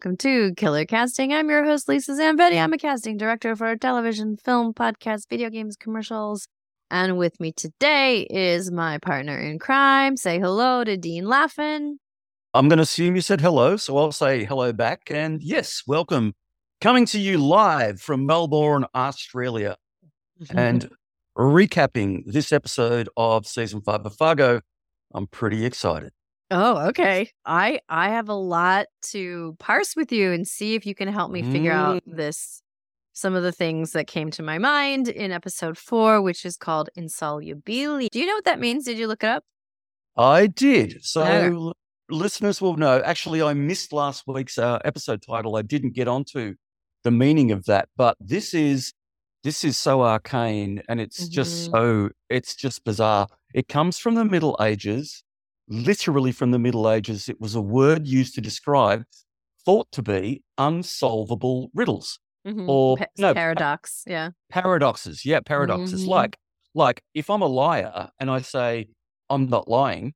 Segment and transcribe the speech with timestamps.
[0.00, 1.34] welcome to Killer Casting.
[1.34, 2.58] I'm your host, Lisa Zambetti.
[2.58, 6.48] I'm a casting director for television, film, podcast, video games, commercials.
[6.90, 10.16] And with me today is my partner in crime.
[10.16, 11.96] Say hello to Dean Laffan.
[12.54, 15.02] I'm going to assume you said hello, so I'll say hello back.
[15.10, 16.32] And yes, welcome.
[16.80, 19.76] Coming to you live from Melbourne, Australia,
[20.48, 20.88] and
[21.36, 24.62] recapping this episode of season five of Fargo.
[25.12, 26.12] I'm pretty excited.
[26.50, 27.30] Oh, okay.
[27.44, 31.30] I I have a lot to parse with you and see if you can help
[31.30, 32.16] me figure out Mm.
[32.16, 32.62] this
[33.12, 36.88] some of the things that came to my mind in episode 4 which is called
[36.98, 38.08] Insolubilia.
[38.10, 38.84] Do you know what that means?
[38.84, 39.44] Did you look it up?
[40.16, 41.04] I did.
[41.04, 41.74] So Okay.
[42.08, 43.00] listeners will know.
[43.04, 45.54] Actually, I missed last week's uh, episode title.
[45.56, 46.54] I didn't get onto
[47.04, 48.92] the meaning of that, but this is
[49.42, 51.72] this is so arcane and it's just Mhm.
[51.72, 53.26] so it's just bizarre.
[53.54, 55.22] It comes from the Middle Ages,
[55.70, 57.28] literally from the Middle Ages.
[57.28, 59.04] It was a word used to describe
[59.64, 62.68] thought to be unsolvable riddles Mhm.
[62.68, 64.02] or Pa- no paradox.
[64.06, 64.30] Yeah.
[64.50, 65.24] paradoxes.
[65.24, 66.04] Yeah, paradoxes.
[66.04, 66.08] Mhm.
[66.08, 66.36] Like
[66.74, 68.88] like if I'm a liar and I say
[69.28, 70.14] I'm not lying,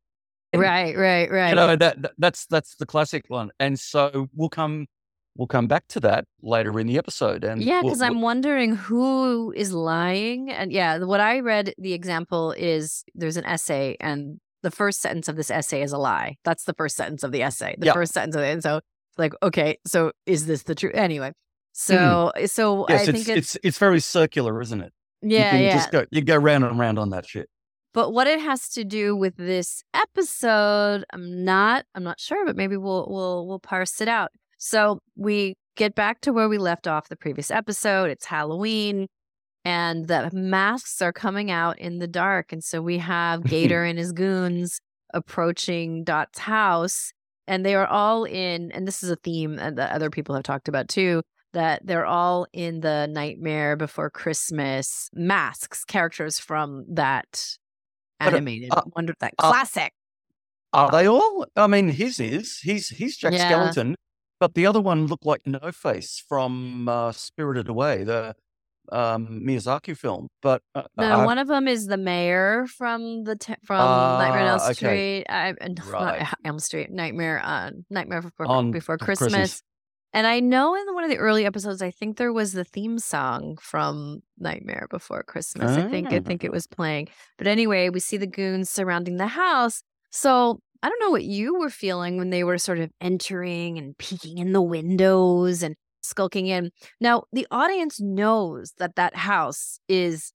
[0.55, 1.49] Right, right, right.
[1.51, 4.87] you know that, that that's that's the classic one and so we'll come
[5.37, 8.77] we'll come back to that later in the episode and Yeah, because we'll- I'm wondering
[8.77, 10.49] who is lying.
[10.51, 15.29] And yeah, what I read, the example is there's an essay, and the first sentence
[15.29, 16.37] of this essay is a lie.
[16.45, 17.77] That's the first sentence of the essay.
[17.79, 17.93] The Yeah.
[17.93, 18.51] first sentence of it.
[18.53, 18.81] And so,
[19.17, 20.95] like, okay, so is this the truth?
[20.97, 21.31] Anyway,
[21.73, 22.87] so so Mm.
[22.91, 24.92] yes I think it's, it's, it's it's very circular isn't it
[25.23, 25.75] yeah, you can yeah.
[25.77, 27.48] just go you go round and round on that shit
[27.95, 32.57] But what it has to do with this episode, I'm not I'm not sure, but
[32.57, 34.31] maybe we'll we'll we'll parse it out.
[34.58, 38.11] So we get back to where we left off the previous episode.
[38.11, 39.07] It's Halloween
[39.64, 42.52] and the masks are coming out in the dark.
[42.52, 44.80] And so we have Gator and his goons
[45.13, 47.13] approaching Dot's house.
[47.47, 50.45] And they are all in, and this is a theme uh, that other people have
[50.45, 57.57] talked about too, that they're all in the Nightmare Before Christmas masks, characters from that
[58.19, 59.92] But, uh, animated uh, wonder that uh, classic.
[60.73, 63.46] are they all i mean his is he's he's jack Yeah.
[63.48, 63.95] skeleton
[64.41, 68.35] but the other one looked like no face from uh, spirited away the
[68.92, 73.36] um miyazaki film but uh, No, uh, one of them is the mayor from the
[73.36, 74.74] t- from Nightmare on Elm Ah, okay.
[74.74, 75.24] Street.
[75.28, 76.28] I, uh, Right.
[76.45, 79.30] Elm Street, Nightmare on Nightmare Before, On Before Christmas.
[79.33, 79.62] Christmas.
[80.12, 82.98] And I know in one of the early episodes, I think there was the theme
[83.00, 85.70] song from Nightmare Before Christmas.
[85.77, 86.20] I think I Ah.
[86.20, 87.08] think it was playing.
[87.36, 89.83] But anyway, we see the goons surrounding the house.
[90.11, 93.96] So I don't know what you were feeling when they were sort of entering and
[93.98, 95.74] peeking in the windows and
[96.05, 96.70] skulking in.
[97.01, 100.33] Now the audience knows that that house is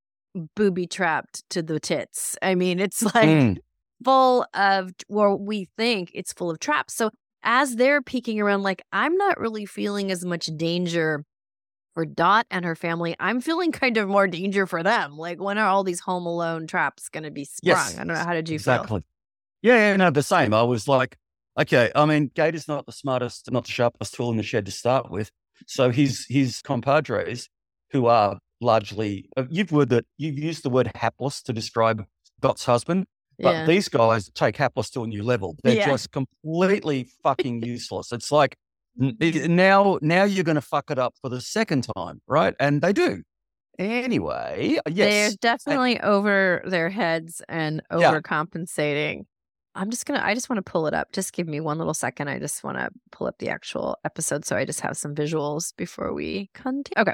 [0.55, 2.37] booby trapped to the tits.
[2.41, 3.57] I mean, it's like Mm.
[4.03, 7.09] full of or we think it's full of traps so
[7.43, 11.25] as they're peeking around like i'm not really feeling as much danger
[11.93, 15.57] for dot and her family i'm feeling kind of more danger for them like when
[15.57, 18.33] are all these home alone traps going to be sprung Yes, i don't know how
[18.33, 19.03] did you feel exactly.
[19.61, 20.53] Yeah, yeah, no, the same.
[20.53, 21.17] I was like,
[21.59, 24.71] okay, I mean, Gator's not the smartest, not the sharpest tool in the shed to
[24.71, 25.31] start with.
[25.67, 27.49] So his his compadres,
[27.91, 32.03] who are largely, uh, you've word that you've used the word hapless to describe
[32.41, 33.05] Dot's husband,
[33.37, 35.55] but yeah these guys take hapless to a new level.
[35.63, 35.85] They're Yeah.
[35.87, 38.11] just completely fucking useless.
[38.11, 38.55] It's like
[38.97, 42.53] now now you're going to fuck it up for the second time, right?
[42.59, 43.23] And they do.
[43.77, 49.23] Anyway, yes, they're definitely over their heads and overcompensating
[49.75, 51.93] i'm just gonna i just want to pull it up just give me one little
[51.93, 55.13] second i just want to pull up the actual episode so i just have some
[55.15, 57.13] visuals before we continue okay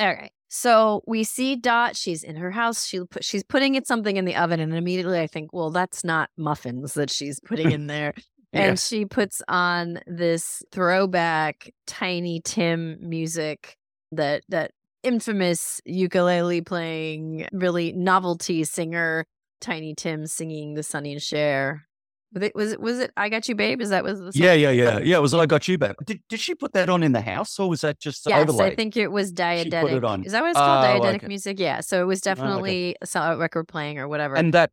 [0.00, 3.86] all right so we see dot she's in her house she put, she's putting it
[3.86, 7.70] something in the oven and immediately i think well that's not muffins that she's putting
[7.70, 8.14] in there
[8.54, 8.62] Yeah.
[8.62, 13.76] and she puts on this throwback tiny tim music
[14.12, 14.70] that that
[15.02, 19.26] infamous ukulele playing really novelty singer
[19.60, 21.84] tiny tim singing the Sonny and Cher.
[22.32, 24.42] was it was it was it i got you babe is that was the song?
[24.42, 25.16] Yeah, yeah, yeah, yeah.
[25.16, 25.94] It was I got you Babe.
[26.06, 28.72] Did did she put that on in the house, or was that just Yes, overlay?
[28.72, 30.24] I think it was She put it on.
[30.24, 30.84] Is that what it's called?
[30.84, 31.26] Oh, diegetic okay.
[31.28, 31.58] music?
[31.58, 31.80] Yeah.
[31.80, 34.34] So it was definitely a so- a record playing or whatever.
[34.36, 34.70] and that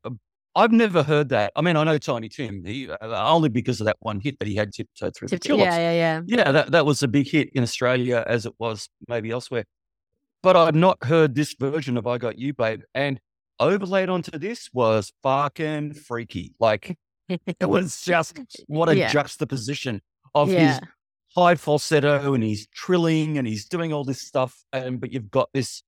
[0.58, 1.52] I've never heard that.
[1.58, 2.98] I mean, I know Tiny Tim, he, uh,
[3.34, 5.66] only because of that one hit that he had tiptoed through the Tip- tulips.
[5.66, 6.22] yeah, yeah, yeah.
[6.38, 9.66] Yeah, that, that was a big hit in Australia as it was maybe elsewhere.
[10.42, 12.82] But I've not heard this version of I Got You, Babe.
[12.94, 13.20] And
[13.60, 16.54] overlaid onto this was fucking freaky.
[16.60, 16.98] Like,
[17.30, 18.38] it was just
[18.68, 19.12] what a Yeah.
[19.12, 20.02] juxtaposition
[20.34, 20.68] of Yeah.
[20.68, 20.80] his
[21.36, 24.64] high falsetto and he's trilling and he's doing all this stuff.
[24.72, 25.84] And but you've got this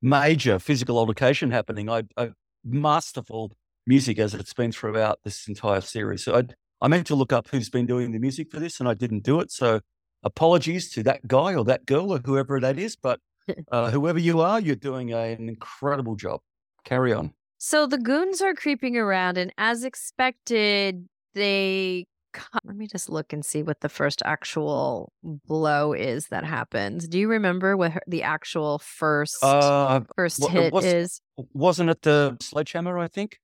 [0.00, 1.88] major physical altercation happening.
[1.88, 2.30] I, I
[2.64, 3.52] masterful
[3.86, 6.24] music as it's been throughout this entire series.
[6.24, 6.42] So I
[6.80, 9.22] I meant to look up who's been doing the music for this and I didn't
[9.22, 9.52] do it.
[9.52, 9.80] So
[10.24, 12.96] apologies to that guy or that girl or whoever that is.
[12.96, 13.20] But
[13.72, 16.40] uh, whoever you are, you're doing a, an incredible job.
[16.84, 17.32] Carry on.
[17.58, 22.06] So the goons are creeping around, and as expected, they.
[22.64, 27.06] Let me just look and see what the first actual blow is that happens.
[27.06, 31.20] Do you remember what her, the actual first Uh, first wa- hit was- is?
[31.52, 32.98] wasn't it the sledgehammer?
[32.98, 33.38] I think.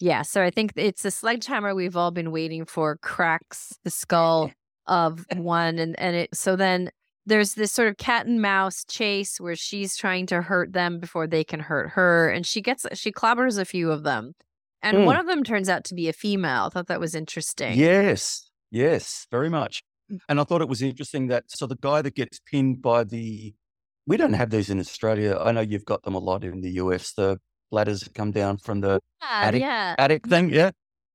[0.00, 4.50] Yeah, so I think it's a sledgehammer we've all been waiting for cracks the skull
[4.86, 6.90] of one and and it so then
[7.26, 11.26] there's this sort of cat and mouse chase where she's trying to hurt them before
[11.26, 14.32] they can hurt her and she gets she clobbers a few of them.
[14.82, 15.04] And Mm.
[15.06, 16.64] one of them turns out to be a female.
[16.66, 17.76] I thought that was interesting.
[17.76, 19.82] Yes, yes, very much.
[20.12, 20.18] Mm.
[20.28, 23.54] And I thought it was interesting that so the guy that gets pinned by the,
[24.06, 25.36] we don't have these in Australia.
[25.40, 27.12] I know you've got them a lot in the US.
[27.12, 27.38] The
[27.72, 29.94] ladders that come down from the Yeah, attic- yeah.
[29.98, 30.50] attic thing.
[30.50, 30.70] Yeah,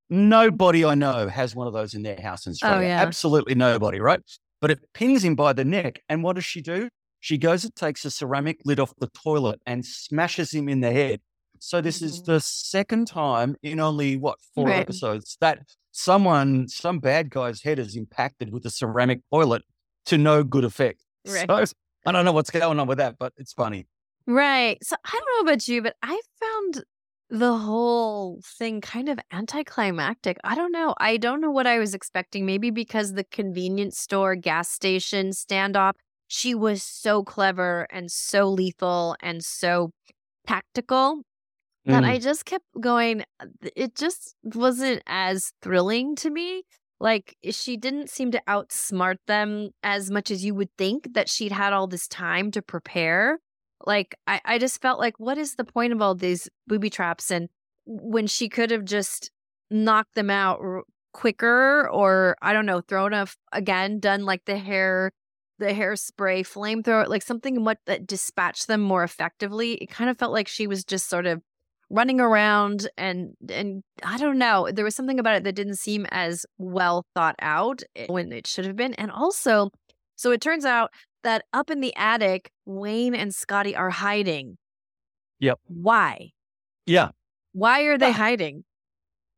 [0.09, 2.77] nobody I know has one of those in their house in Australia.
[2.79, 3.01] Oh, yeah.
[3.01, 4.21] Absolutely nobody, right?
[4.61, 6.89] But it pins him by the neck, and what does she do?
[7.19, 10.91] She goes and takes a ceramic lid off the toilet and smashes him in the
[10.91, 11.21] head.
[11.59, 12.25] So this is Mhm.
[12.25, 14.79] the second time in only what four Right.
[14.79, 15.59] episodes that
[15.91, 19.63] someone, some bad guy's head is impacted with a ceramic toilet
[20.05, 21.03] to no good effect.
[21.27, 21.47] Right.
[21.47, 21.75] So
[22.05, 23.87] I don't know what's going on with that, but it's funny.
[24.25, 24.83] Right.
[24.83, 26.83] So I don't know about you, but I found
[27.31, 30.37] the whole thing kind of anticlimactic.
[30.43, 30.93] I don't know.
[30.99, 32.45] I don't know what I was expecting.
[32.45, 35.93] Maybe because the convenience store, gas station standoff,
[36.27, 39.91] she was so clever and so lethal and so
[40.47, 41.23] tactical
[41.85, 42.07] that Mm.
[42.07, 43.23] I just kept going.
[43.39, 46.63] uh, It just wasn't as thrilling to me.
[46.99, 51.51] Like, she didn't seem to outsmart them as much as you would think that she'd
[51.51, 53.39] had all this time to prepare.
[53.85, 57.31] Like, I, I just felt like, what is the point of all these booby traps?
[57.31, 57.49] And
[57.85, 59.31] when she could have just
[59.69, 60.83] knocked them out r-
[61.13, 65.11] quicker, or I don't know, thrown a, again, done like the hair,
[65.59, 69.73] the hairspray flamethrower, like something what that dispatched them more effectively.
[69.75, 71.41] It kind of felt like she was just sort of
[71.91, 74.69] running around and and I don't know.
[74.71, 78.47] There was something about it that didn't seem as well thought out eh, when it
[78.47, 78.93] should have been.
[78.95, 79.69] And also,
[80.15, 80.91] so it turns out
[81.23, 84.57] that up in the attic, Wayne and Scotty are hiding.
[85.39, 85.59] Yep.
[85.67, 86.31] Why?
[86.85, 87.09] Yeah.
[87.53, 88.13] Why are they Ah.
[88.13, 88.63] hiding?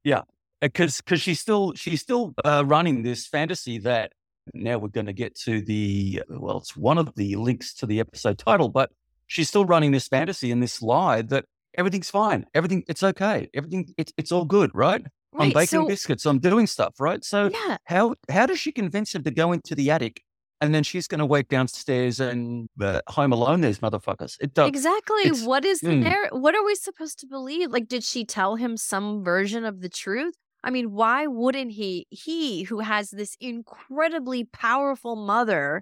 [0.04, 0.22] Yeah,
[0.62, 4.12] because because she's still she's still uh, running this fantasy that
[4.54, 8.02] now we're going to get to the well it's one of the links to the
[8.02, 8.92] episode title but
[9.28, 11.46] she's still running this fantasy and this lie that
[11.78, 15.02] everything's fine everything it's okay everything it's it's all good right,
[15.40, 19.16] i'm baking So biscuits i'm doing stuff right so yeah, how how does she convince
[19.16, 20.22] him to go into the attic
[20.64, 24.68] and then she's going to wait downstairs and uh, home alone these motherfuckers it does
[24.70, 25.30] exactly.
[25.44, 26.04] What is the mm.
[26.04, 27.70] narr- What are we supposed to believe?
[27.72, 30.36] Like, did she tell him some version of the truth?
[30.64, 32.08] I mean, why wouldn't he?
[32.10, 35.82] He who has this incredibly powerful mother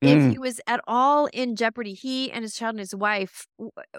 [0.00, 0.32] if Mm.
[0.32, 3.46] he was at all in jeopardy, he and his child and his wife,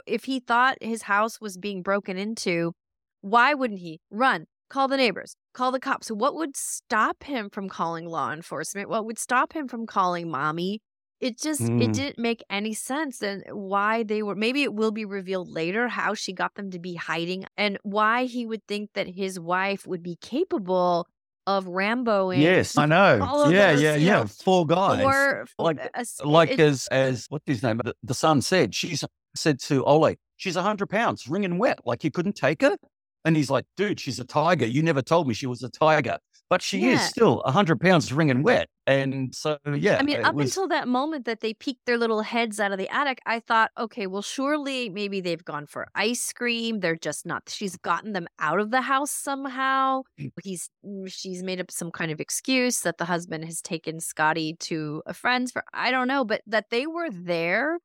[0.06, 2.74] if he thought his house was being broken into,
[3.22, 6.10] why wouldn't he run, call the neighbors, call the cops?
[6.10, 8.90] What would stop him from calling law enforcement?
[8.90, 10.82] What would stop him from calling mommy?
[11.22, 11.94] It just it Mm.
[11.94, 16.14] didn't make any sense and why they were maybe it will be revealed later how
[16.14, 20.04] she got them to be hiding and why he would think that his wife would
[20.04, 21.08] be capable
[21.48, 23.16] of Ramboing yes i know
[23.50, 26.88] yeah those, yeah you yeah know, four guys or like- a s- like it- as
[26.92, 27.80] as what's his name?
[27.84, 28.76] The, the son said.
[28.76, 29.04] She's
[29.36, 31.80] said to Ole, she's a hundred pounds, wringing wet.
[31.86, 32.76] Like you couldn't take her.
[33.26, 34.66] And he's like, dude, she's a tiger.
[34.66, 36.18] You never told me she was a tiger,
[36.50, 37.08] but she is Yeah.
[37.08, 38.70] still hundred pounds, wringing wet.
[38.88, 42.22] And so yeah, I mean, up was- until that moment that they peeked their little
[42.22, 46.32] heads out of the attic, I thought, okay, well, surely maybe they've gone for ice
[46.32, 46.82] cream.
[46.82, 47.50] They're just not.
[47.50, 50.04] She's gotten them out of the house somehow.
[50.20, 50.32] Mm.
[50.44, 54.56] He's mm, she's made up some kind of excuse that the husband has taken Scotty
[54.60, 57.80] to a friend's for I don't know, but that they were there.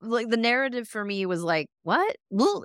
[0.00, 2.14] Like the narrative for me was like, what?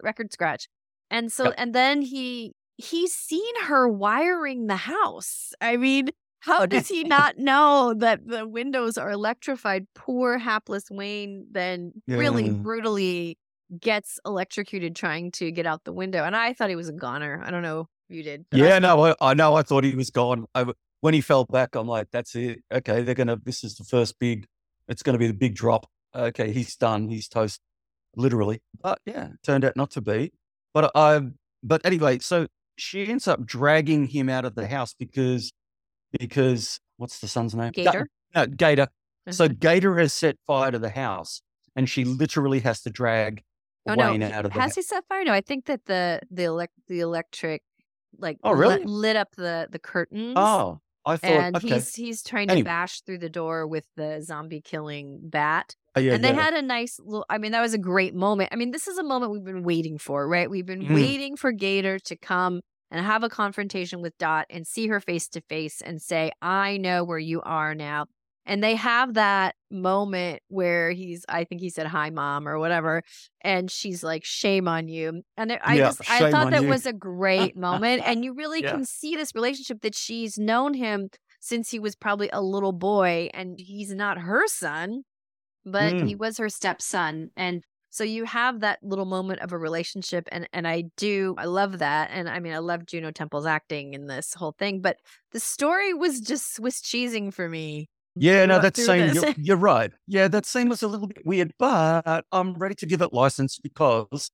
[0.04, 0.68] Record scratch.
[1.12, 1.54] And so, Yep.
[1.58, 5.52] and then he he's seen her wiring the house.
[5.60, 9.86] I mean, how does he not know that the windows are electrified?
[9.96, 13.38] Poor hapless Wayne then really brutally
[13.80, 16.24] gets electrocuted trying to get out the window.
[16.24, 17.42] And I thought he was a goner.
[17.46, 18.46] I don't know if you did.
[18.50, 19.56] but I yeah, no, I, I know.
[19.56, 20.46] I thought he was gone.
[20.56, 20.66] I,
[21.02, 22.60] when he fell back, I'm like, that's it.
[22.72, 23.38] Okay, they're gonna.
[23.44, 24.46] This is the first big.
[24.88, 25.86] It's gonna be the big drop.
[26.16, 27.10] Okay, he's done.
[27.10, 27.60] He's toast,
[28.16, 28.62] literally.
[28.82, 30.32] But yeah, turned out not to be.
[30.74, 31.22] But I.
[31.64, 32.48] But anyway, so
[32.78, 35.52] she ends up dragging him out of the house because
[36.18, 37.72] because what's the son's name?
[37.72, 38.08] Ga- Gator?
[38.36, 38.88] no, Gator.
[39.32, 39.54] So Uh-huh.
[39.60, 41.42] Gator has set fire to the house,
[41.76, 43.44] and she literally has to drag
[43.88, 44.76] Oh no, Wayne he- out of the has house.
[44.76, 45.24] he set fire?
[45.24, 47.62] No, I think that the the elect the electric
[48.18, 48.84] like Oh, lit- really?
[48.86, 50.34] lit up the the curtains.
[50.36, 51.68] Oh, I thought and okay.
[51.76, 55.76] he's he's trying to bash through the door with the zombie killing bat.
[55.96, 56.36] Oh, yeah, and they yeah.
[56.36, 58.50] had a nice little I mean, that was a great moment.
[58.52, 60.50] I mean, this is a moment we've been waiting for, right?
[60.50, 60.94] We've been Mhm.
[60.94, 65.28] waiting for Gator to come and have a confrontation with Dot and see her face
[65.30, 68.06] to face and say, I know where you are now.
[68.50, 73.04] And they have that moment where he's, I think he said, hi, mom, or whatever.
[73.42, 75.22] And she's like, shame on you.
[75.38, 76.66] And I Yeah, just, I thought that you.
[76.66, 78.04] was a great moment.
[78.06, 78.74] And you really Yeah.
[78.74, 83.30] can see this relationship that she's known him since he was probably a little boy
[83.34, 85.04] and he's not her son,
[85.66, 86.04] but Mm.
[86.04, 87.32] he was her stepson.
[87.36, 91.46] And so you have that little moment of a relationship and and I do I
[91.46, 92.12] love that.
[92.12, 94.98] And I mean I love Juno Temple's acting in this whole thing, but
[95.32, 97.90] the story was just Swiss cheesing for me.
[98.16, 98.78] Yeah, no, throughout- that
[99.14, 99.92] scene—you're you're right.
[100.08, 103.60] Yeah, that scene was a little bit weird, but I'm ready to give it license
[103.62, 104.32] because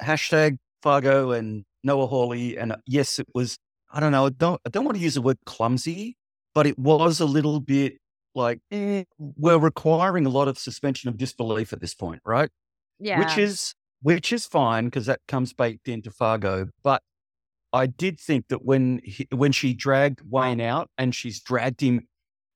[0.00, 2.56] hashtag Fargo and Noah Hawley.
[2.56, 3.58] And uh, yes, it was,
[3.92, 6.16] I don't know, I don't, I don't want to use the word clumsy,
[6.54, 7.98] but it was a little bit
[8.34, 12.50] like, eh, we're requiring a lot of suspension of disbelief at this point, right?
[13.00, 13.18] yeah.
[13.20, 16.68] Which is, which is fine because that comes baked into Fargo.
[16.84, 17.02] But
[17.72, 22.06] I did think that when he, when she dragged Wayne out and she's dragged him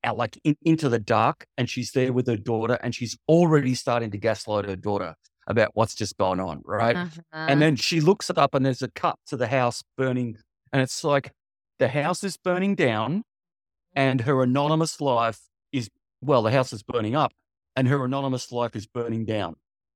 [0.03, 3.75] out like in, into the dark and she's there with her daughter and she's already
[3.75, 5.15] starting to gaslight her daughter
[5.47, 6.95] about what's just gone on, right?
[6.95, 7.21] Uh-huh.
[7.33, 10.37] And then she looks it up and there's a cut to the house burning
[10.71, 11.31] and it's like
[11.79, 13.23] the house is burning down
[13.95, 15.39] and her anonymous life
[15.71, 15.89] is
[16.21, 17.31] well, the house is burning up
[17.75, 19.55] and her anonymous life is burning down.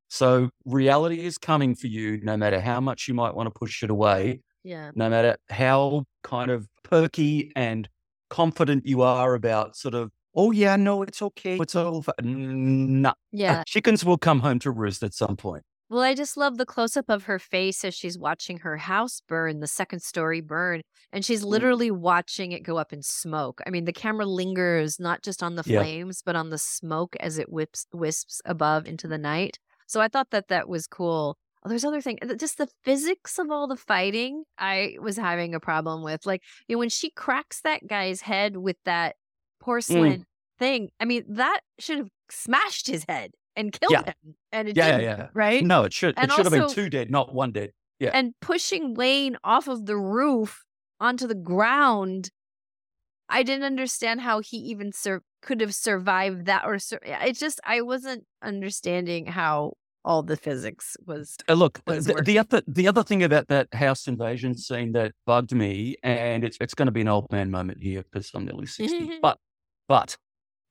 [0.09, 3.83] So reality is coming for you no matter how much you might want to push
[3.83, 4.91] it away yeah.
[4.95, 7.87] no matter how kind of perky and
[8.29, 13.13] confident you are about sort of, oh yeah, no, it's okay, it's all fi-" Nah,
[13.31, 13.63] Yeah.
[13.67, 15.63] chickens will come home to roost at some point.
[15.89, 19.21] Well, I just love the close up of her face as she's watching her house
[19.25, 20.81] burn, the second story burn,
[21.13, 21.47] and she's Mm.
[21.47, 23.61] literally watching it go up in smoke.
[23.65, 25.79] I mean, the camera lingers not just on the Yeah.
[25.79, 29.59] flames, but on the smoke as it whips wisps above into the night.
[29.87, 31.37] So I thought that that was cool.
[31.63, 34.43] Oh, there's other thing, uh, just the physics of all the fighting.
[34.57, 38.57] I was having a problem with, like, you know, when she cracks that guy's head
[38.57, 39.65] with that mm.
[39.65, 40.25] porcelain
[40.59, 40.89] thing.
[40.99, 44.05] I mean, that should have smashed his head and killed Yeah.
[44.05, 45.27] him, and it Yeah, yeah, didn't, yeah.
[45.33, 45.63] right?
[45.63, 47.71] No, it should And it should have been two dead, not one dead.
[47.99, 48.11] Yeah.
[48.13, 50.63] and pushing Wayne off of the roof
[50.99, 52.29] onto the ground.
[53.27, 57.59] I didn't understand how he even sur- could have survived that, or sur- it just
[57.65, 59.73] I wasn't understanding how
[60.07, 61.35] all the physics was.
[61.47, 65.11] Uh, look, was the, the other the other thing about that house invasion scene that
[65.25, 68.45] bugged me, and it's it's going to be an old man moment here because I'm
[68.45, 69.37] nearly sixty, but
[69.87, 70.17] but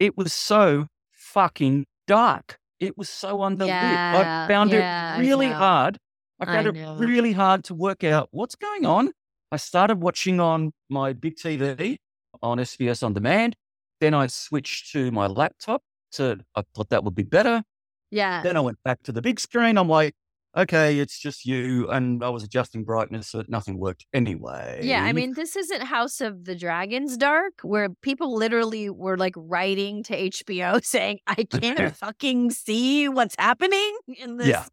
[0.00, 2.58] it was so fucking dark.
[2.80, 3.68] It was so underlit.
[3.68, 5.54] Yeah, I found yeah, it really know.
[5.54, 5.98] hard.
[6.40, 9.12] I I found it really hard to work out what's going on.
[9.52, 11.98] I started watching on my big TV
[12.42, 13.54] on SBS on demand.
[14.00, 15.82] Then I switched to my laptop.
[16.12, 17.62] To I thought that would be better.
[18.10, 19.76] Yeah, Then I went back to the big screen.
[19.76, 20.14] I'm like,
[20.56, 21.88] okay, it's just you.
[21.90, 24.80] And I was adjusting brightness so that nothing worked anyway.
[24.82, 29.34] Yeah, I mean, this isn't House of the Dragons Dark, where people literally were like
[29.36, 34.64] writing to HBO saying, I can't fucking see what's happening in this Yeah.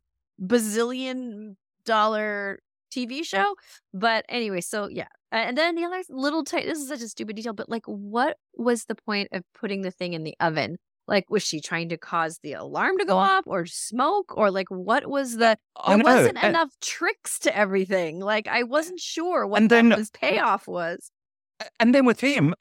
[0.58, 2.60] bazillion dollar
[2.94, 3.56] TV show.
[3.94, 5.08] But anyway, so yeah.
[5.32, 8.38] And then the other little, ti- this is such a stupid detail, but like, what
[8.56, 10.78] was the point of putting the thing in the oven?
[11.08, 13.28] Like, was she trying to cause the alarm to go mm.
[13.28, 14.38] off or smoke?
[14.38, 16.04] Or like, what was the, there oh, know.
[16.04, 18.20] wasn't and, enough tricks to everything.
[18.20, 21.12] Like I eh, wasn't sure what And then- was eh, payoff was.
[21.80, 22.54] and then with him,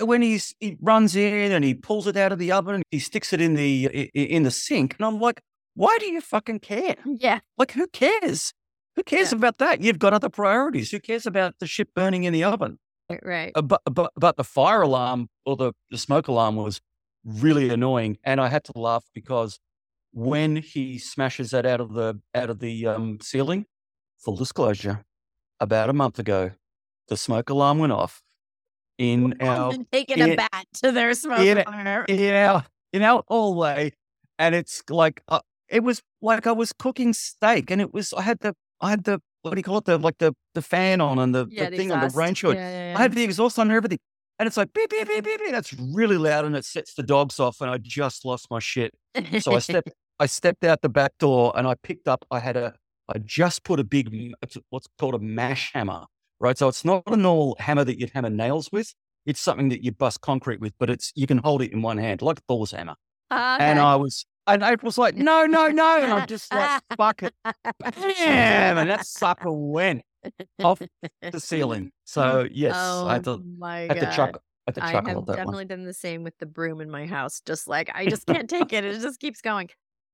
[0.00, 3.32] when he's he runs in and he pulls it out of the oven, he sticks
[3.32, 5.40] it in the in the sink, and I'm like,
[5.74, 6.96] why do you fucking care?
[7.04, 7.40] Yeah.
[7.58, 8.52] Like, who cares?
[8.96, 9.38] Who cares Yeah.
[9.38, 9.80] about that?
[9.80, 10.90] You've got other priorities.
[10.90, 12.78] Who cares about the shit burning in the oven?
[13.22, 13.52] Right.
[13.54, 16.80] Uh, but, but but the fire alarm or the, the smoke alarm was
[17.24, 19.58] really annoying, and I had to laugh because
[20.12, 23.66] when he smashes that out of the out of the um, ceiling,
[24.18, 25.04] full disclosure,
[25.60, 26.52] about a month ago,
[27.08, 28.22] the smoke alarm went off
[28.98, 32.04] in our taking a bat to their smoke in- alarm.
[32.08, 33.92] in our in our hallway,
[34.38, 38.22] and it's like uh, it was like I was cooking steak, and it was I
[38.22, 41.00] had the I had the what do you call it the like the the fan
[41.00, 42.16] on and the, Yeah, the the thing on the exhaust.
[42.20, 42.56] range hood.
[42.56, 42.98] Yeah, yeah.
[42.98, 43.98] I had the exhaust on and everything.
[44.42, 45.52] And it's like beep, beep, beep, beep, beep.
[45.52, 47.60] That's really loud and it sets the dogs off.
[47.60, 48.92] And I just lost my shit.
[49.38, 52.56] So I stepped I stepped out the back door and I picked up I had
[52.56, 52.74] a
[53.08, 54.32] I just put a big
[54.70, 56.06] what's called a mash hammer.
[56.40, 56.58] Right.
[56.58, 58.92] So it's not a normal hammer that you'd hammer nails with.
[59.26, 61.98] It's something that you bust concrete with, but it's you can hold it in one
[61.98, 62.96] hand, like a Thor's hammer.
[63.30, 66.02] And I was and was like, no, no, no.
[66.02, 67.32] And I'm just like, fuck it.
[67.44, 68.76] Bam!
[68.76, 70.02] And that sucker went.
[70.62, 70.80] Off
[71.30, 71.92] the ceiling.
[72.04, 74.12] So yes, oh I had oh to, my had to god.
[74.12, 74.42] chuckle.
[74.68, 75.36] I I have at that one.
[75.36, 77.40] definitely done the same with the broom in my house.
[77.44, 78.84] Just like I just can't take it.
[78.84, 79.68] It just keeps going.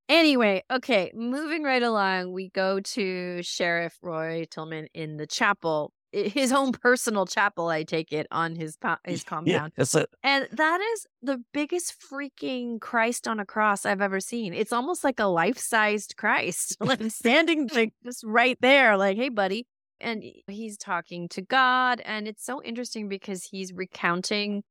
[0.09, 6.51] Anyway, okay, moving right along, we go to Sheriff Roy Tillman in the chapel, his
[6.51, 9.73] own personal chapel, I take it, on his po- his Yeah, compound.
[9.77, 10.09] that's it.
[10.23, 14.55] And that is the biggest freaking Christ on a cross I've ever seen.
[14.55, 19.67] It's almost like a life-sized Christ, like standing like just right there, like, "Hey, buddy."
[20.01, 24.63] And he's talking to God, and it's so interesting because he's recounting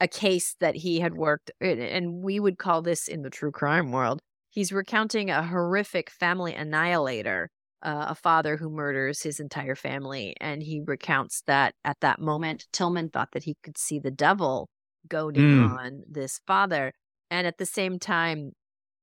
[0.00, 3.50] a case that he had worked, and and we would call this in the true
[3.50, 4.20] crime world.
[4.50, 7.50] He's recounting a horrific family annihilator,
[7.82, 12.66] uh, a father who murders his entire family, and he recounts that at that moment,
[12.72, 14.68] Tillman thought that he could see the devil
[15.08, 15.78] goading Mm.
[15.78, 16.92] on this father.
[17.30, 18.52] And at the same time,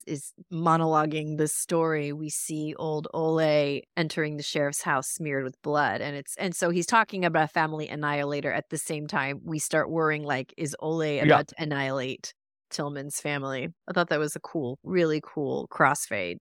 [0.07, 2.11] is monologuing this story.
[2.13, 6.01] We see old Ole entering the sheriff's house smeared with blood.
[6.01, 8.51] And it's and so he's talking about a family annihilator.
[8.51, 11.23] At the same time, we start worrying like, is Ole Yeah.
[11.23, 12.33] about to annihilate
[12.69, 13.69] Tillman's family?
[13.87, 16.37] I thought that was a cool, really cool crossfade.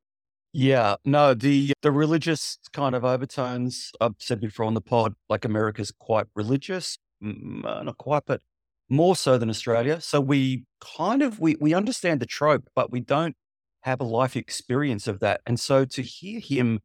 [0.54, 5.44] Yeah, no, the the religious kind of overtones I've said before on the pod, like
[5.46, 8.42] America's quite religious, mm, uh, not quite, but
[8.90, 10.00] more so than Australia.
[10.00, 13.34] So we kind of we we understand the trope, but we don't
[13.82, 15.40] have a life experience of that.
[15.46, 16.80] And so to hear him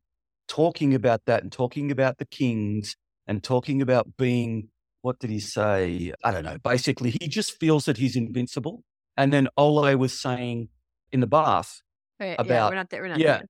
[0.47, 2.95] talking about that and talking about the kings
[3.27, 4.69] and talking about being
[5.01, 6.11] what did he say?
[6.23, 6.57] I don't know.
[6.63, 8.83] Basically, he just feels that he's invincible.
[9.15, 10.69] And then Ole was saying
[11.11, 11.81] in the bath
[12.19, 13.01] Right, yeah, about we're not there.
[13.01, 13.47] We're not yeah, there.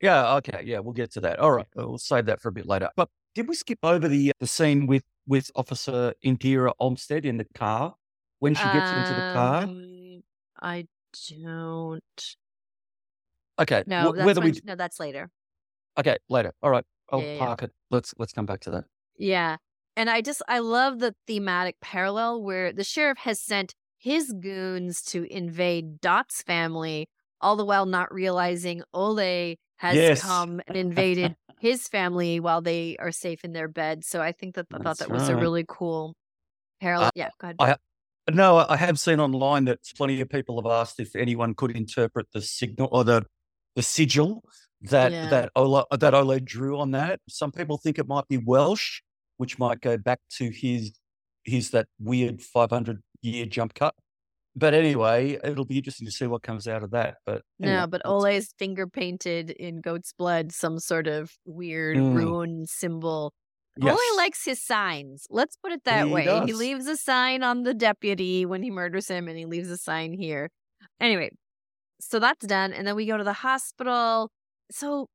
[0.00, 1.38] yeah, okay, yeah, we'll get to that.
[1.38, 2.90] All right, we'll save that for a bit later.
[2.94, 7.46] But did we skip over the the scene with with Officer Indira Olmstead in the
[7.54, 7.94] car
[8.40, 9.62] when she gets into the car?
[9.62, 10.22] Um,
[10.60, 10.86] I
[11.42, 12.36] don't.
[13.62, 15.30] Okay, No, that's whether when, we no, that's later.
[15.98, 16.52] okay later.
[16.62, 17.46] All right, I'll Yeah, yeah, yeah.
[17.46, 17.72] park it.
[17.90, 18.84] Let's let's come back to that.
[19.16, 19.56] Yeah.
[19.96, 25.02] And I just I love the thematic parallel where the sheriff has sent his goons
[25.02, 27.08] to invade Dot's family,
[27.40, 32.96] all the while not realizing Ole has Yes, come and invaded his family while they
[32.98, 34.04] are safe in their bed.
[34.04, 36.14] So I think that I thought that was a really cool
[36.78, 37.10] uh, parallel.
[37.14, 37.58] I, Yeah, go ahead.
[37.58, 37.76] I
[38.32, 42.28] no, I have seen online that plenty of people have asked if anyone could interpret
[42.32, 43.24] the signal or the
[43.76, 44.42] the sigil
[44.82, 45.28] that Yeah.
[45.30, 47.20] that Ola that Ole drew on that.
[47.28, 49.00] Some people think it might be Welsh,
[49.36, 50.92] which might go back to his
[51.44, 53.94] his that weird five hundred year jump cut.
[54.54, 57.16] But anyway, it'll be interesting to see what comes out of that.
[57.24, 61.32] But anyway, No, but let's Ole is finger painted in goat's blood, some sort of
[61.46, 63.32] weird Mm, rune symbol.
[63.82, 65.26] Ole likes his signs.
[65.30, 66.42] Let's put it that he way.
[66.44, 69.78] He leaves a sign on the deputy when he murders him, and he leaves a
[69.78, 70.50] sign here.
[71.00, 71.30] Anyway,
[72.02, 72.72] so that's done.
[72.72, 74.30] And then we go to the hospital.
[74.70, 75.08] So,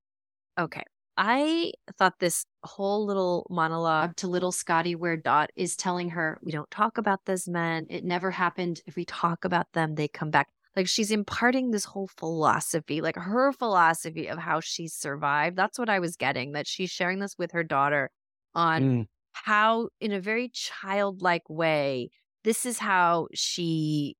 [0.59, 0.83] okay.
[1.17, 6.51] I thought this whole little monologue to little Scotty, where Dot is telling her, We
[6.51, 7.87] don't talk about those men.
[7.89, 8.81] It never happened.
[8.85, 10.49] If we talk about them, they come back.
[10.75, 15.57] Like she's imparting this whole philosophy, like her philosophy of how she survived.
[15.57, 18.11] That's what I was getting, that she's sharing this with her daughter
[18.55, 22.09] on Mm, how, in a very childlike way,
[22.43, 24.16] this is how she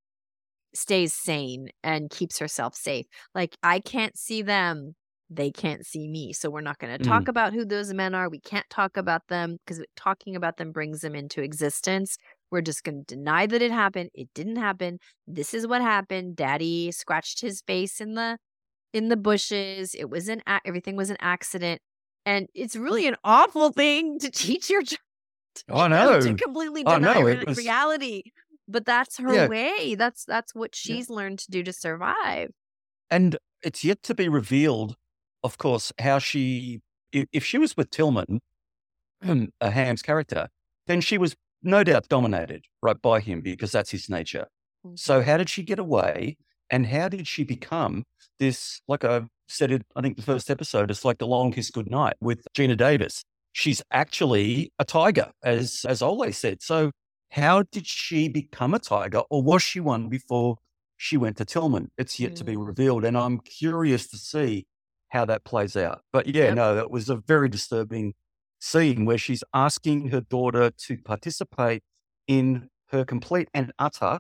[0.78, 3.06] stays sane and keeps herself safe.
[3.36, 4.96] Like, I can't see them.
[5.30, 6.32] They can't see me.
[6.34, 8.30] So, we're not going to mm, talk about who those men are.
[8.30, 12.18] We can't talk about them because talking about them brings them into existence.
[12.50, 14.12] We're just going to deny that it happened.
[14.14, 15.00] It didn't happen.
[15.28, 16.38] This is what happened.
[16.38, 18.38] Daddy scratched his face in the
[18.94, 19.96] in the bushes.
[19.96, 21.82] It was an a- everything was an accident.
[22.26, 25.00] And it's really an awful thing to teach your child
[25.70, 27.22] you know, to completely I deny know.
[27.22, 28.24] re- It was reality.
[28.68, 29.96] But that's her yeah, way.
[29.96, 30.96] That's that's what yeah.
[30.96, 32.52] she's learned to do to survive.
[33.10, 34.96] And it's yet to be revealed,
[35.44, 38.42] of course, how she if she was with Tillman,
[39.62, 40.50] a Hamm's character,
[40.88, 44.48] then she was no doubt dominated right by him because that's his nature.
[44.96, 45.26] So Mhm.
[45.26, 46.38] how did she get away?
[46.70, 48.04] And how did she become
[48.40, 48.82] this?
[48.88, 52.16] Like I said it, I think the first episode, it's like the long kiss goodnight
[52.20, 53.24] with Geena Davis.
[53.54, 56.62] She's actually a tiger, as as Ole said.
[56.62, 56.92] So
[57.32, 60.58] how did she become a tiger, or was she one before
[60.98, 61.92] she went to Tillman?
[61.98, 62.66] It's yet to be Mm.
[62.68, 64.66] revealed, and I'm curious to see
[65.10, 66.02] how that plays out.
[66.12, 66.56] But yeah, Yep.
[66.56, 68.14] no, that was a very disturbing
[68.60, 71.84] scene where she's asking her daughter to participate
[72.28, 74.20] in her complete and utter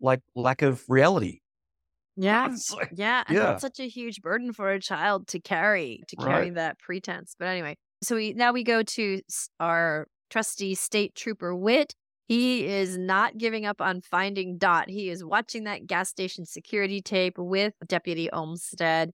[0.00, 1.40] like lack of reality.
[2.16, 2.48] Yeah.
[2.72, 3.24] Like, Yeah.
[3.28, 6.54] And yeah, that's such a huge burden for a child to carry, to carry right.
[6.54, 7.34] that pretense.
[7.38, 9.20] But anyway, so we now we go to
[9.60, 11.94] our trusty state trooper Wit.
[12.26, 14.90] He is not giving up on finding Dot.
[14.90, 19.12] He is watching that gas station security tape with Deputy Olmstead,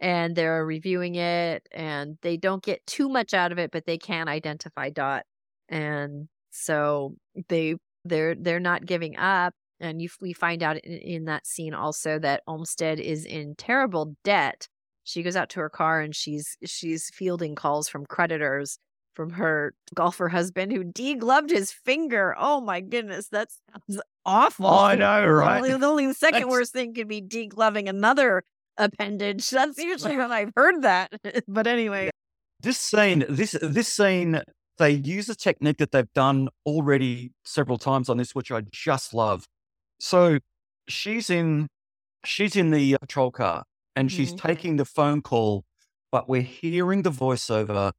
[0.00, 3.98] and they're reviewing it and they don't get too much out of it, but they
[3.98, 5.24] can identify Dot.
[5.68, 7.16] And so
[7.48, 9.52] they they're they're not giving up.
[9.80, 14.16] And you, we find out in, in that scene also that Olmstead is in terrible
[14.24, 14.68] debt.
[15.04, 18.78] She goes out to her car and she's she's fielding calls from creditors
[19.14, 22.34] from her golfer husband who degloved his finger.
[22.38, 23.48] Oh my goodness, that
[23.88, 24.66] sounds awful.
[24.66, 25.56] Oh, I know, right?
[25.58, 28.42] Only, the only second That's- worst thing could be degloving another
[28.76, 29.48] appendage.
[29.50, 31.12] That's usually when I've heard that.
[31.48, 32.10] but anyway,
[32.60, 34.40] this scene, this this scene,
[34.78, 39.14] they use a technique that they've done already several times on this, which I just
[39.14, 39.44] love.
[40.00, 40.38] So
[40.88, 41.68] she's in
[42.24, 44.40] she's in the patrol car and she's Mhm.
[44.40, 45.64] taking the phone call,
[46.10, 47.92] but we're hearing the voiceover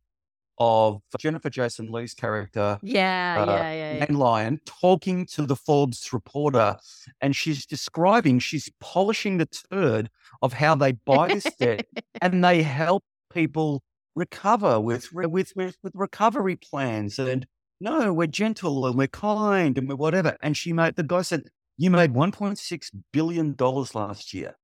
[0.57, 4.05] of Jennifer Jason Leigh's character, yeah, Uh, yeah, yeah, yeah.
[4.05, 6.77] Nan Lyon, talking to the Forbes reporter,
[7.21, 10.09] and she's describing, she's polishing the turd
[10.41, 11.85] of how they buy this debt
[12.21, 13.83] and they help people
[14.15, 17.45] recover with with with, with recovery plans and
[17.81, 20.37] no we're gentle and we're kind and we're whatever.
[20.41, 24.55] And she made the guy said you made 1.6 billion dollars last year.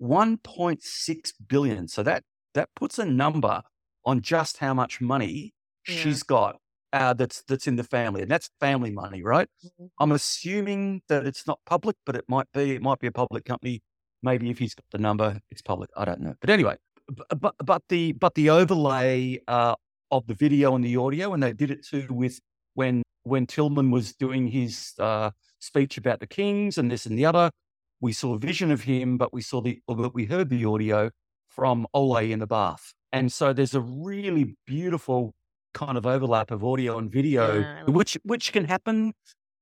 [0.00, 1.88] 1.6 billion.
[1.88, 2.22] So that
[2.54, 3.62] that puts a number
[4.04, 5.52] on just how much money
[5.88, 5.94] Yeah.
[5.96, 6.56] she's got
[6.92, 9.90] uh, that's that's in the family and that's family money right Mhm.
[10.00, 13.44] i'm assuming that it's not public but it might be it might be a public
[13.44, 13.80] company
[14.22, 16.76] maybe if he's got the number it's public i don't know but anyway
[17.38, 19.74] but but the but the overlay uh,
[20.12, 22.40] of the video and the audio, and they did it too with
[22.74, 27.24] when when Tillman was doing his uh, speech about the Kings and this and the
[27.24, 27.50] other.
[28.00, 31.10] We saw a vision of him, but we saw the but we heard the audio
[31.48, 35.34] from Ole in the bath, and so there's a really beautiful
[35.74, 39.12] kind of overlap of audio and video, Yeah, which which can happen.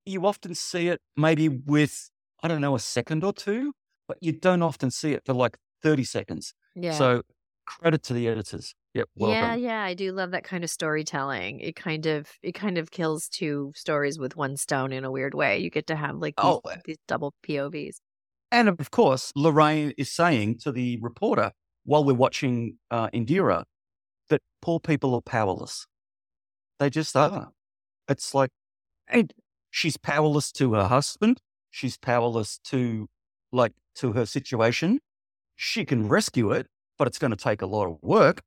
[0.05, 2.09] You often see it maybe with
[2.43, 3.73] I don't know a second or two,
[4.07, 6.53] but you don't often see it for like thirty seconds.
[6.75, 6.93] Yeah.
[6.93, 7.21] So
[7.67, 8.73] credit to the editors.
[8.95, 9.07] Yep.
[9.15, 9.59] Well yeah, done.
[9.61, 11.59] yeah, I do love that kind of storytelling.
[11.59, 15.35] It kind of it kind of kills two stories with one stone in a weird
[15.35, 15.59] way.
[15.59, 17.97] You get to have like these, Oh, eh these double POVs.
[18.51, 21.51] And of course, Lorraine is saying to the reporter
[21.89, 23.63] while we're watching uh, Indira
[24.29, 25.87] that poor people are powerless.
[26.77, 27.49] They just are.
[28.07, 28.51] It's like,
[29.07, 29.33] and
[29.71, 31.41] she's powerless to her husband.
[31.71, 33.09] She's powerless to,
[33.51, 34.99] like, to her situation.
[35.55, 36.67] She can rescue it,
[36.99, 38.43] but it's going to take a lot of work.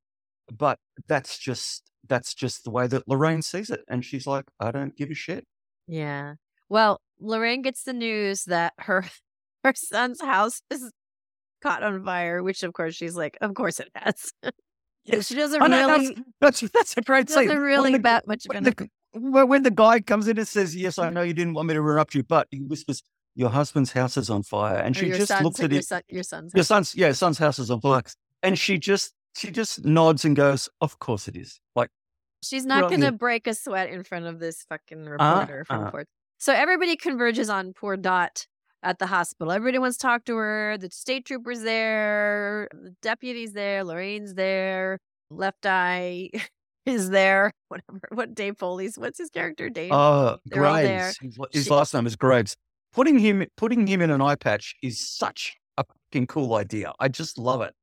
[0.49, 0.79] But
[1.09, 4.95] that's just that's just the way that Lorraine sees it, and she's like, I don't
[4.95, 5.45] give a shit.
[5.85, 6.35] Yeah.
[6.69, 9.03] Well, Lorraine gets the news that her
[9.65, 10.93] her son's house is
[11.63, 14.31] caught on fire, which of course she's like, of course it has.
[15.25, 17.47] she doesn't know, really that's, that's that's a great scene.
[17.47, 20.97] doesn't really the- bat much when the, when the guy comes in and says, "Yes,
[20.99, 23.01] I know you didn't want me to interrupt you," but he whispers,
[23.35, 26.23] "Your husband's house is on fire," and or she just looks at your, son, your
[26.23, 26.67] son's Your house.
[26.67, 28.03] son's, yeah, son's house is on fire,
[28.41, 31.89] and she just she just nods and goes, "Of course it is." Like,
[32.43, 35.91] She's not going to break a sweat in front of this fucking reporter from uh.
[35.91, 36.07] Port.
[36.37, 38.47] So everybody converges on poor Dot
[38.83, 39.51] at the hospital.
[39.51, 40.77] Everybody wants to talk to her.
[40.77, 42.67] The state trooper's there.
[42.71, 43.83] The deputy's there.
[43.83, 44.99] Lorraine's there.
[45.29, 46.29] Left Eye
[46.85, 47.51] is there.
[47.69, 48.01] Whatever.
[48.11, 48.97] What Dave Foley's?
[48.97, 49.69] What's his character?
[49.69, 49.91] Dave.
[49.91, 50.59] oh, there.
[50.59, 51.17] Graves.
[51.19, 52.19] His, his She- last name is mm.
[52.19, 52.55] Graves.
[52.91, 56.93] Putting him putting him in an eye patch is such a fucking cool idea.
[56.99, 57.73] I just love it.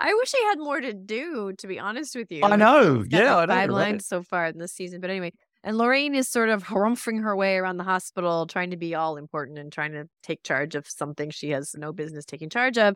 [0.00, 1.52] I wish he had more to do.
[1.52, 3.04] To be honest with you, I know.
[3.08, 3.52] Yeah, I know.
[3.54, 3.70] five right?
[3.70, 5.00] lines so far in this season.
[5.00, 5.32] But anyway,
[5.64, 9.16] and Lorraine is sort of harumphing her way around the hospital, trying to be all
[9.16, 12.94] important and trying to take charge of something she has no business taking charge of.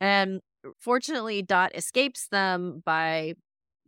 [0.00, 0.40] And
[0.80, 3.34] fortunately, Dot escapes them by.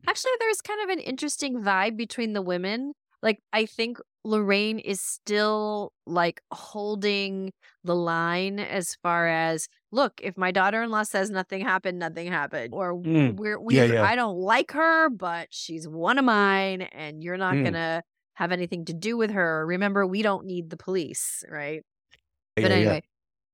[0.07, 2.93] Actually, there's kind of an interesting vibe between the women.
[3.23, 7.53] Like, I think Lorraine is still like holding
[7.85, 12.29] the line as far as look, if my daughter in law says nothing happened, nothing
[12.29, 12.75] happened.
[12.75, 13.37] Or Mm.
[13.37, 14.05] we're we Yeah, yeah.
[14.05, 17.65] I don't like her, but she's one of mine, and you're not Mm.
[17.65, 18.03] gonna
[18.37, 19.67] have anything to do with her.
[19.67, 21.83] Remember, we don't need the police, right?
[22.57, 22.77] Yeah, But yeah.
[22.77, 23.03] anyway,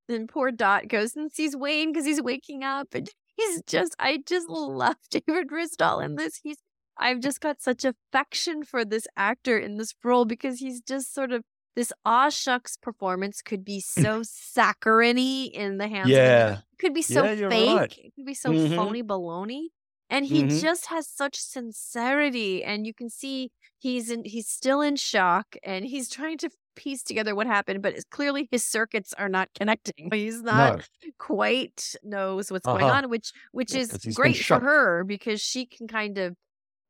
[0.09, 4.19] then poor Dot goes and sees Wayne because he's waking up, and he's just I
[4.27, 6.41] just love David Rysdahl in this.
[6.43, 6.59] He's
[6.99, 11.33] I've just got such affection for this actor in this role because he's just sort
[11.33, 11.43] of
[11.75, 16.53] this aw shucks performance could be so saccharine in the hands of yeah.
[16.59, 17.69] it could be so Yeah, fake.
[17.77, 17.99] right.
[17.99, 18.77] It could be so Mhm.
[18.77, 19.69] phony baloney.
[20.13, 20.47] And he Mhm.
[20.47, 24.25] just has such sincerity, and you can see he's in.
[24.27, 27.83] He's still in shock, and he's trying to piece together what happened.
[27.83, 30.11] But it's clearly his circuits are not connecting.
[30.13, 30.85] He's not no.
[31.19, 32.97] quite knows what's going Uh-huh.
[32.97, 36.19] on, which which Yeah, is 'cause he's been great for her because she can kind
[36.19, 36.37] of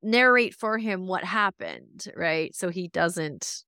[0.03, 2.55] narrate for him what happened, right?
[2.55, 3.65] So he doesn't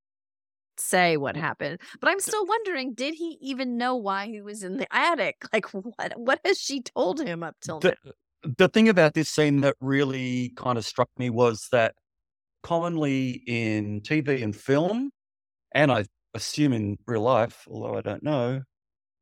[0.77, 1.81] say what happened.
[2.01, 5.37] But I'm still wondering, did he even know why he was in the attic?
[5.53, 7.93] Like what what has she told him up till now?
[8.57, 11.95] The- thing about this scene that really kind of struck me was that
[12.63, 15.11] commonly in TV and film,
[15.73, 18.63] and I assume in real life, although I don't know,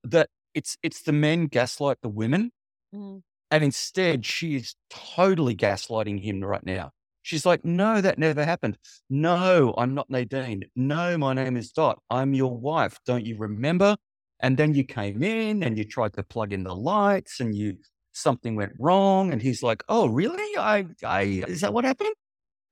[0.03, 2.51] that it's it's the men gaslight the women.
[2.95, 3.21] Mm.
[3.51, 6.91] And instead, she is totally gaslighting him right now.
[7.21, 8.77] She's like, No, that never happened.
[9.09, 10.65] No, I'm not Nadine.
[10.75, 11.99] No, my name is Dot.
[12.09, 12.99] I'm your wife.
[13.05, 13.95] Don't you remember?
[14.41, 17.77] And then you came in and you tried to plug in the lights and you
[18.13, 19.31] something went wrong.
[19.33, 20.57] And he's like, Oh, really?
[20.57, 22.13] I I is that what happened?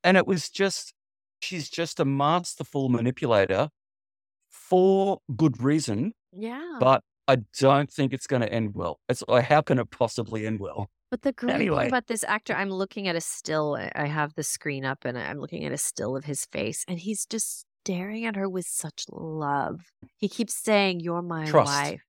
[0.03, 0.93] And it was just
[1.41, 3.69] she's just a masterful manipulator
[4.49, 6.13] for good reason.
[6.31, 6.77] Yeah.
[6.79, 8.99] But I don't think it's going to end well.
[9.09, 10.89] It's like, how can it possibly end well?
[11.09, 11.79] But the great Anyway.
[11.83, 13.77] thing about this actor, I'm looking at a still.
[13.95, 16.99] I- have the screen up and I'm looking at a still of his face, and
[16.99, 19.81] he's just staring at her with such love.
[20.17, 21.71] He keeps saying, You're my Trust.
[21.71, 22.01] wife.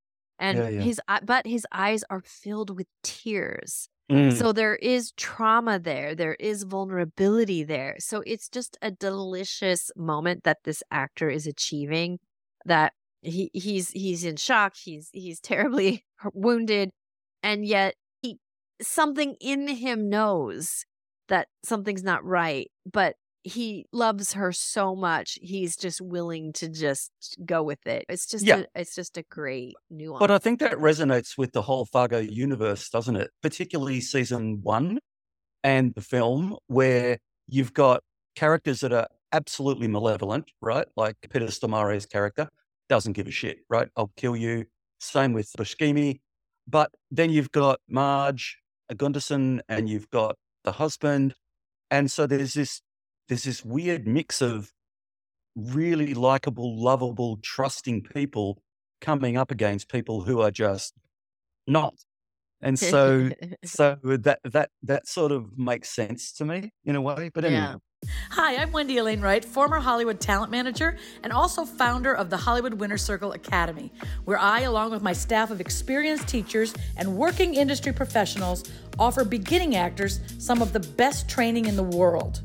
[0.42, 0.80] And Yeah, yeah.
[0.80, 3.88] his but his eyes are filled with tears.
[4.10, 4.36] Mm.
[4.36, 6.14] So there is trauma there.
[6.16, 7.94] There is vulnerability there.
[8.00, 12.18] So it's just a delicious moment that this actor is achieving
[12.64, 14.74] that he he's he's in shock.
[14.76, 16.90] He's he's terribly wounded
[17.44, 18.38] and yet he
[18.80, 20.84] something in him knows
[21.28, 25.38] that something's not right, but he loves her so much.
[25.42, 27.10] He's just willing to just
[27.44, 28.04] go with it.
[28.08, 28.64] It's just Yeah.
[28.74, 30.20] a, it's just a great nuance.
[30.20, 33.30] But I think that resonates with the whole Fargo universe, doesn't it?
[33.42, 35.00] Particularly season one
[35.64, 38.02] and the film, where you've got
[38.36, 40.86] characters that are absolutely malevolent, right?
[40.96, 42.48] Like Peter Stormare's character
[42.88, 43.88] doesn't give a shit, right?
[43.96, 44.66] I'll kill you.
[45.00, 46.20] Same with Buscemi.
[46.68, 48.58] But then you've got Marge
[48.96, 51.34] Gunderson and you've got the husband.
[51.90, 52.82] And so there's this
[53.32, 54.74] there's this weird mix of
[55.56, 58.58] really likable, lovable, trusting people
[59.00, 60.92] coming up against people who are just
[61.66, 61.94] not.
[62.60, 63.30] And so
[63.64, 67.30] so that that that sort of makes sense to me in a way.
[67.32, 67.60] But anyway.
[67.60, 67.76] Yeah.
[68.32, 72.74] Hi, I'm Wendy Alane Wright, former Hollywood talent manager and also founder of the Hollywood
[72.74, 73.92] Winners Circle Academy,
[74.26, 78.64] where I, along with my staff of experienced teachers and working industry professionals,
[78.98, 82.42] offer beginning actors some of the best training in the world.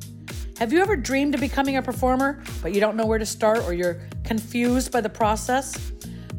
[0.60, 3.60] Have you ever dreamed of becoming a performer, but you don't know where to start
[3.60, 5.92] or you're confused by the process?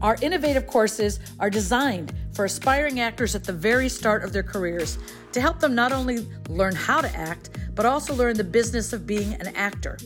[0.02, 4.98] Our innovative courses are designed for aspiring actors at the very start of their careers
[5.30, 9.06] to help them not only learn how to act, but also learn the business of
[9.06, 9.96] being an actor.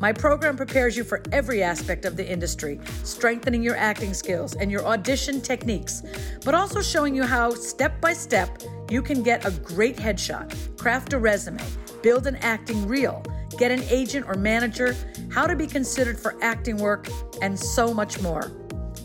[0.00, 4.70] My program prepares you for every aspect of the industry, strengthening your acting skills and
[4.70, 6.02] your audition techniques,
[6.42, 11.12] but also showing you how, step by step, you can get a great headshot, craft
[11.12, 11.62] a resume,
[12.02, 14.94] build an acting reel, get an agent or manager,
[15.30, 17.08] how to be considered for acting work,
[17.40, 18.52] and so much more.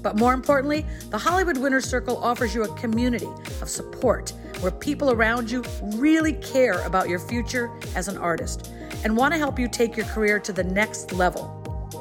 [0.01, 3.29] But more importantly, the Hollywood Winners Circle offers you a community
[3.61, 5.63] of support where people around you
[5.95, 8.71] really care about your future as an artist
[9.03, 11.53] and want to help you take your career to the next level.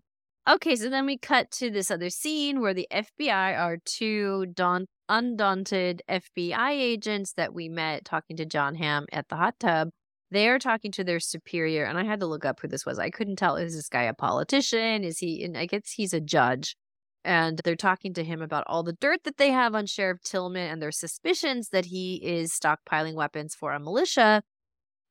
[0.49, 4.89] Okay, so then we cut to this other scene where the FBI are two daunt-
[5.07, 9.89] undaunted FBI agents that we met talking to Jon Hamm at the hot tub.
[10.31, 12.97] They are talking to their superior, and I had to look up who this was.
[12.97, 13.55] I couldn't tell.
[13.55, 15.03] Is this guy a politician?
[15.03, 15.43] Is he?
[15.43, 16.75] And I guess he's a judge.
[17.23, 20.71] And they're talking to him about all the dirt that they have on Sheriff Tillman
[20.71, 24.41] and their suspicions that he is stockpiling weapons for a militia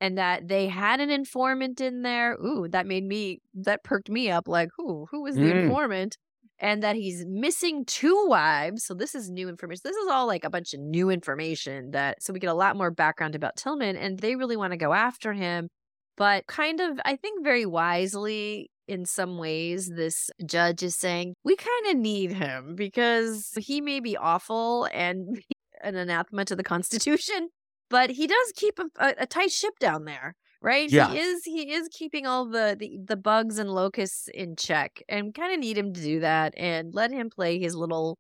[0.01, 2.35] and that they had an informant in there.
[2.35, 4.49] Ooh, that made me that perked me up.
[4.49, 5.63] Like, who who was the Mm.
[5.65, 6.17] informant?
[6.63, 8.85] And that he's missing two wives.
[8.85, 9.81] So this is new information.
[9.83, 12.77] This is all like a bunch of new information that so we get a lot
[12.77, 15.69] more background about Tillman, and they really want to go after him,
[16.17, 18.71] but kind of I think very wisely.
[18.89, 24.01] In some ways, this judge is saying we kind of need him because he may
[24.01, 25.41] be awful and
[25.85, 27.51] an anathema to the Constitution,
[27.91, 31.11] but he does keep a, a, a tight ship down there right Yeah.
[31.11, 35.35] he is he is keeping all the, the the bugs and locusts in check and
[35.35, 38.19] kind of need him to do that and let him play his little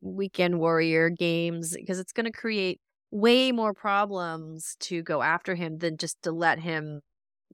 [0.00, 5.78] weekend warrior games because it's going to create way more problems to go after him
[5.78, 7.00] than just to let him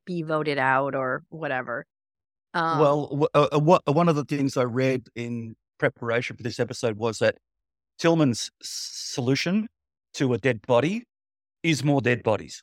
[0.04, 1.86] be voted out or whatever
[2.52, 6.42] um, Well, w- uh, uh, what, one of the things I read in preparation for
[6.42, 7.36] this episode was that
[7.98, 9.68] Tillman's solution
[10.14, 11.04] to a dead body
[11.64, 12.62] is more dead bodies.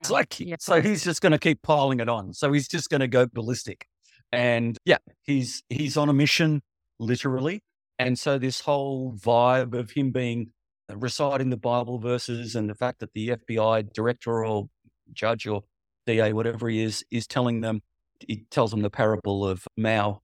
[0.00, 0.56] It's like, Yeah.
[0.60, 2.32] so he's just going to keep piling it on.
[2.34, 3.86] So he's just going to go ballistic.
[4.30, 6.62] And yeah, he's, he's on a mission,
[7.00, 7.62] literally.
[7.98, 10.50] And so this whole vibe of him being
[10.92, 14.68] reciting the Bible verses and the fact that the FBI director or
[15.12, 15.62] judge or
[16.06, 17.80] DA, whatever he is, is telling them
[18.26, 20.20] he tells them the parable of Mao,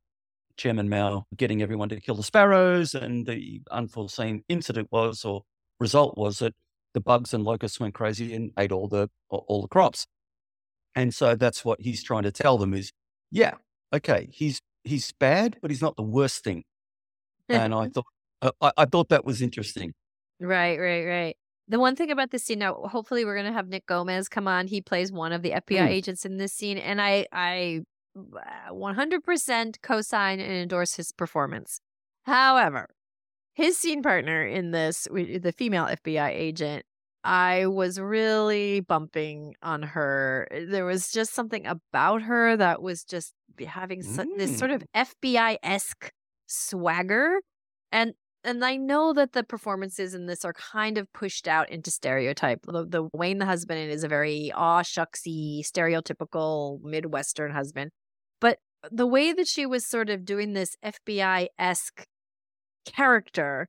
[0.56, 2.94] Chairman Mao, getting everyone to kill the sparrows.
[2.94, 5.42] And the unforeseen incident was, or
[5.80, 6.54] result was that
[6.98, 10.06] the bugs and locusts went crazy and ate all the all the crops.
[10.94, 12.90] And so that's what he's trying to tell them is,
[13.30, 13.54] yeah,
[13.92, 16.64] okay, he's he's bad, but he's not the worst thing.
[17.48, 18.06] and I thought
[18.42, 19.92] uh, I, I thought that was interesting.
[20.40, 21.36] Right, right, right.
[21.68, 24.66] The one thing about this scene now, hopefully we're gonna have Nick Gomez come on.
[24.66, 25.98] He plays one of the FBI Mm.
[25.98, 27.82] agents in this scene, and I I
[28.72, 31.80] 100% co-sign and endorse his performance.
[32.24, 32.88] However,
[33.54, 36.84] his scene partner in this, the female FBI agent,
[37.28, 40.48] I was really bumping on her.
[40.50, 43.34] Eh, there was just something about her that was just
[43.66, 45.06] having so- this sort of mm.
[45.28, 46.10] FBI esque
[46.46, 47.42] swagger,
[47.92, 48.14] and
[48.44, 52.60] and I know that the performances in this are kind of pushed out into stereotype.
[52.64, 57.90] The, the Wayne the husband is a very aw shucksy, stereotypical Midwestern husband,
[58.40, 58.56] but
[58.90, 62.06] the way that she was sort of doing this FBI esque
[62.86, 63.68] character,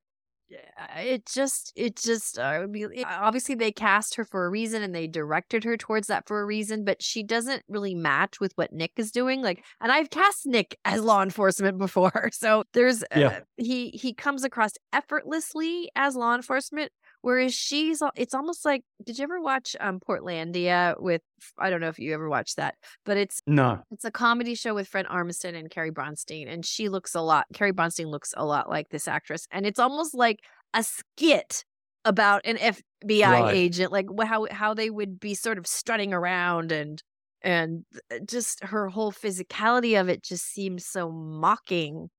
[0.97, 2.65] it just it just uh,
[3.05, 6.45] obviously they cast her for a reason and they directed her towards that for a
[6.45, 9.41] reason, but she doesn't really match with what Nick is doing.
[9.41, 13.27] Like, and I've cast Nick as law enforcement before, so there's Yeah.
[13.27, 16.91] uh, he he comes across effortlessly as law enforcement.
[17.21, 21.21] Whereas she's, it's almost like, did you ever watch um Portlandia with,
[21.57, 23.83] I don't know if you ever watched that, but it's No.
[23.91, 27.47] it's a comedy show with Fred Armisen and Carrie Brownstein, and she looks a lot.
[27.53, 30.39] Carrie Brownstein looks a lot like this actress, and it's almost like
[30.75, 31.65] a skit
[32.05, 33.47] about an FBI Right.
[33.47, 37.01] agent, like how how they would be sort of strutting around and
[37.41, 42.09] and uh, just her whole physicality of it just seems so mocking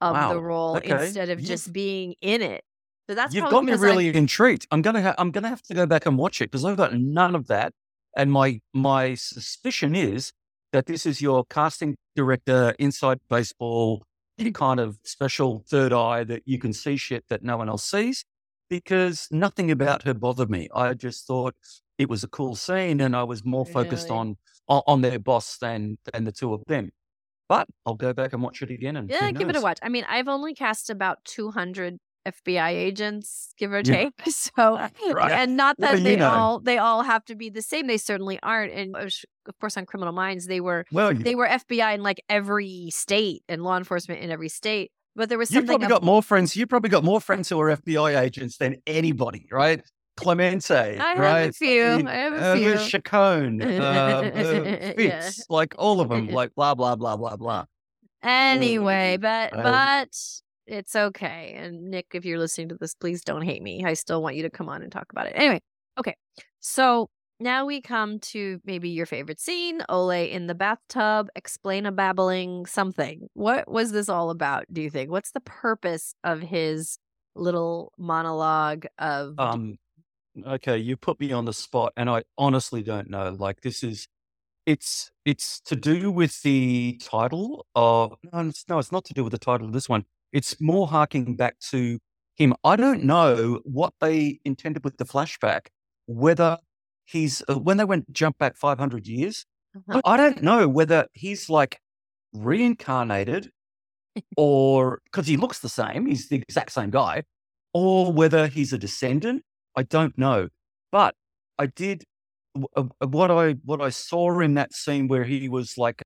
[0.00, 0.28] of Wow.
[0.28, 0.80] the role Okay.
[0.80, 2.64] instead of just being in it.
[3.10, 4.68] So that's You've got me because I- really intrigued.
[4.70, 6.94] I'm gonna ha- I'm gonna have to go back and watch it because I've got
[6.94, 7.72] none of that.
[8.16, 10.30] And my my suspicion is
[10.72, 14.04] that this is your casting director inside baseball
[14.54, 18.24] kind of special third eye that you can see shit that no one else sees
[18.68, 20.68] because nothing about her bothered me.
[20.72, 21.56] I just thought
[21.98, 24.20] it was a cool scene and I was more focused Really?
[24.20, 24.36] on,
[24.68, 26.92] on on their boss than than the two of them.
[27.48, 29.80] But I'll go back and watch it again and Yeah, give it a watch.
[29.82, 33.94] I mean, I've only cast about 200 FBI agents, give or Yeah.
[33.94, 34.12] take.
[34.26, 34.76] So,
[35.12, 35.32] Right.
[35.32, 36.28] and not that do they know?
[36.30, 37.86] all they all have to be the same.
[37.86, 38.72] They certainly aren't.
[38.72, 39.08] And uh,
[39.48, 43.42] of course, on Criminal Minds, they were Well, they were FBI in like every state
[43.48, 44.90] and law enforcement in every state.
[45.16, 45.62] But there was something.
[45.62, 46.54] You've probably ab- got more friends.
[46.56, 49.82] You've probably got more friends who are FBI agents than anybody, right?
[50.16, 51.00] Clemente, right?
[51.00, 51.54] I have a right?
[51.54, 51.82] few.
[52.06, 52.78] I have a uh, few.
[52.78, 54.30] Chacon, uh, uh,
[54.98, 55.20] Yeah.
[55.22, 57.64] Fitz, like all of them, like blah blah blah blah blah.
[58.22, 60.16] Anyway, but Um, but
[60.70, 61.54] it's okay.
[61.56, 63.84] And Nick, if you're listening to this, please don't hate me.
[63.84, 65.32] I still want you to come on and talk about it.
[65.34, 65.60] Anyway,
[65.98, 66.14] okay.
[66.60, 71.92] So now we come to maybe your favorite scene, Ole in the bathtub, explain a
[71.92, 73.28] babbling something.
[73.34, 75.10] What was this all about, do you think?
[75.10, 76.98] What's the purpose of his
[77.34, 79.78] little monologue of Um,
[80.46, 83.34] okay, you put me on the spot, and I honestly don't know.
[83.38, 84.06] Like this is,
[84.66, 89.24] it's it's to do with the title of no, it's, no, it's not to do
[89.24, 90.04] with the title of this one.
[90.32, 91.98] It's more harking back to
[92.36, 92.54] him.
[92.64, 95.66] I don't know what they intended with the flashback.
[96.06, 96.58] Whether
[97.04, 99.44] he's uh, when they went jump back five hundred years,
[99.76, 100.00] Uh-huh.
[100.04, 101.80] I don't know whether he's like
[102.32, 103.50] reincarnated
[104.36, 107.22] or because he looks the same, he's the exact same guy,
[107.72, 109.42] or whether he's a descendant.
[109.76, 110.48] I don't know.
[110.90, 111.14] But
[111.58, 112.04] I did
[112.76, 116.02] uh, what I what I saw in that scene where he was like,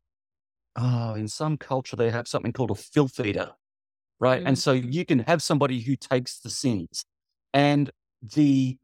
[0.76, 3.52] oh, in some culture they have something called a filth eater,
[4.21, 4.42] right?
[4.44, 4.60] And Mm.
[4.60, 7.04] so you can have somebody who takes the sins,
[7.52, 7.90] and
[8.23, 8.79] the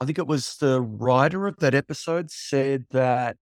[0.00, 3.36] I think it was the writer of that episode said that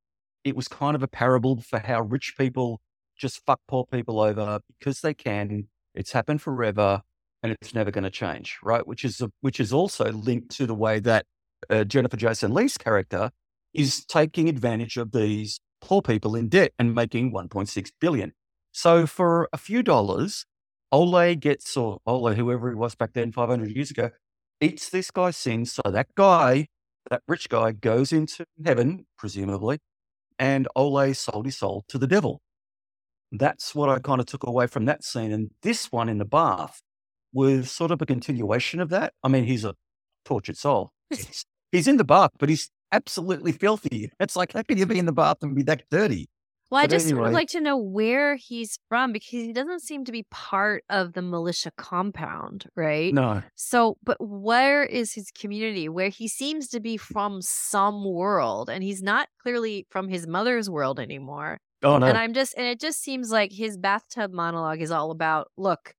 [0.45, 2.81] it was kind of a parable for how rich people
[3.17, 5.69] just fuck poor people over because they can.
[5.95, 7.03] It's happened forever
[7.43, 8.87] and it's never going to change, right?
[8.87, 11.27] Which is a, which is also linked to the way that
[11.71, 13.31] uh, Jennifer Jason Leigh's character
[13.73, 18.33] is taking advantage of these poor people in debt and making 1.6 billion.
[18.73, 20.47] So for a few dollars,
[20.93, 24.11] Ole gets or Ole, whoever he was back then, 500 years ago,
[24.61, 25.73] eats this guy's sins.
[25.73, 26.69] So that guy,
[27.11, 29.79] that rich guy, goes into heaven, presumably,
[30.39, 32.41] and Ole sold his soul to the devil.
[33.33, 35.33] That's what I kind of took away from that scene.
[35.33, 36.83] And this one in the bath
[37.33, 39.15] was sort of a continuation of that.
[39.25, 39.75] I mean, he's a
[40.25, 40.93] tortured soul.
[41.11, 44.11] He's, he's in the bath, but he's absolutely filthy.
[44.21, 46.29] It's like, how can you be in the bath and be that dirty?
[46.73, 47.33] Well, I just anyway.
[47.33, 51.21] like to know where he's from because he doesn't seem to be part of the
[51.21, 53.13] militia compound, right?
[53.13, 53.43] No.
[53.55, 55.91] So, but where is his community?
[55.91, 60.71] Where he seems to be from some world, and he's not clearly from his mother's
[60.71, 61.59] world anymore.
[61.83, 62.07] Oh no.
[62.07, 65.93] And I'm just and it just seems like his bathtub monologue is all about, look,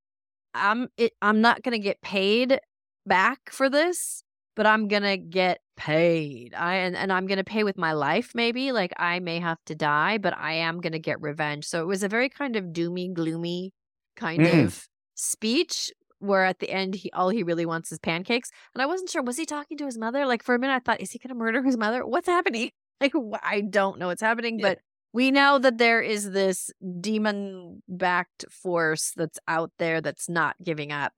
[0.56, 2.60] I'm it I'm not going to get paid
[3.06, 4.23] back for this,
[4.56, 6.54] but I'm to get paid.
[6.54, 9.76] I and, and I'm to pay with my life maybe, like I may have to
[9.76, 11.66] die, but I am to get revenge.
[11.66, 13.74] So it was a very kind of doomy gloomy
[14.16, 14.66] kind Mm.
[14.66, 18.50] of speech where at the end he all he really wants is pancakes.
[18.74, 20.26] And I wasn't sure was he talking to his mother?
[20.26, 22.06] Like for a minute I thought is he to murder his mother?
[22.06, 22.72] What's happening?
[23.02, 24.70] Like I don't know what's happening, Yeah.
[24.70, 24.80] but
[25.12, 30.92] we know that there is this demon backed force that's out there that's not giving
[30.94, 31.12] up.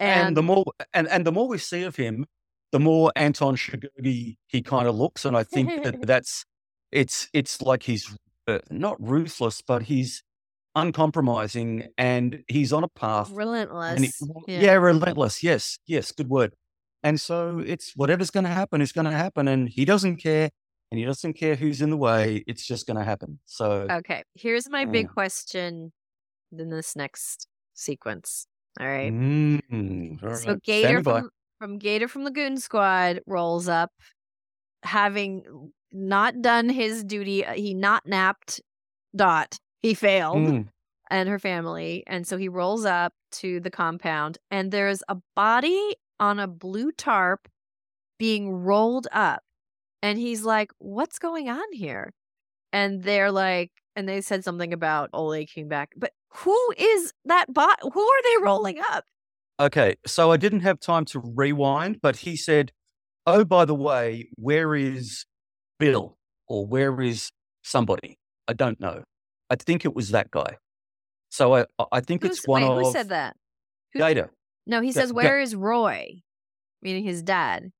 [0.00, 2.26] and, And, the more and, and the more we see of him,
[2.72, 6.44] the more Anton Chigurh he kind of looks, and I think that that's
[6.92, 8.16] it's it's like he's
[8.48, 10.22] uh, not ruthless, but he's
[10.74, 13.30] uncompromising, and he's on a path.
[13.32, 14.00] relentless.
[14.20, 14.60] He- yeah.
[14.60, 14.72] yeah.
[14.74, 15.42] relentless.
[15.42, 16.54] Yes, yes, good word.
[17.02, 20.50] And so it's whatever's going to happen is going to happen, and he doesn't care,
[20.90, 22.44] and he doesn't care who's in the way.
[22.46, 23.38] It's just going to happen.
[23.46, 24.22] So Okay.
[24.34, 25.12] Here's my big Yeah.
[25.12, 25.92] question
[26.56, 28.46] in this next sequence.
[28.78, 29.12] All right.
[29.12, 31.22] Mm, all So right, Gator stand by.
[31.60, 33.92] From, Gator from the Goon Squad rolls up,
[34.82, 37.44] having not done his duty.
[37.44, 38.60] uh, He not napped.
[39.14, 39.58] Dot.
[39.80, 40.38] He failed.
[40.38, 40.68] Mm,
[41.10, 42.04] and her family.
[42.06, 46.92] And so he rolls up to the compound, and there's a body on a blue
[46.92, 47.48] tarp
[48.18, 49.42] being rolled up.
[50.02, 52.12] And he's like, What's going on here?
[52.72, 55.90] And they're like, and they said something about Ole came back.
[55.96, 57.80] But who is that bot?
[57.82, 59.04] Who are they rolling up?
[59.60, 62.72] Okay, so I didn't have time to rewind, but he said,
[63.26, 65.26] "Oh, by the way, where is
[65.78, 66.16] Bill
[66.48, 67.30] or where is
[67.62, 68.18] somebody?
[68.48, 69.04] I don't know.
[69.50, 70.56] I think it was that guy.
[71.28, 73.36] So I, I think Who's, it's one wait, of who said that?
[73.92, 74.30] Who- Gator.
[74.66, 76.22] No, he says, Where is Roy?
[76.82, 77.70] Meaning his dad.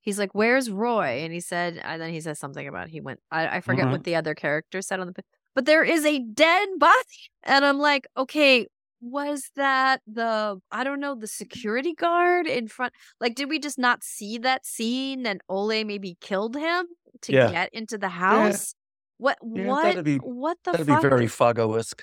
[0.00, 1.22] He's like, Where's Roy?
[1.24, 3.92] And he said, and then he says something about he went, I, I forget Mhm.
[3.92, 5.14] what the other character said on the,
[5.54, 6.94] but there is a dead body.
[7.42, 8.66] And I'm like, okay,
[9.10, 12.92] was that the, I don't know, the security guard in front?
[13.20, 16.86] Like, did we just not see that scene and Ole maybe killed him
[17.22, 17.50] to Yeah.
[17.50, 18.74] get into the house?
[19.18, 21.02] What, Yeah, what, that'd be- what the That'd fuck?
[21.02, 22.02] be very Fargo-esque.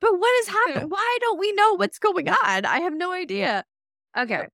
[0.00, 0.88] But what is happening?
[0.88, 2.64] Why don't we know what's going on?
[2.66, 3.64] I have no idea.
[4.16, 4.46] Okay.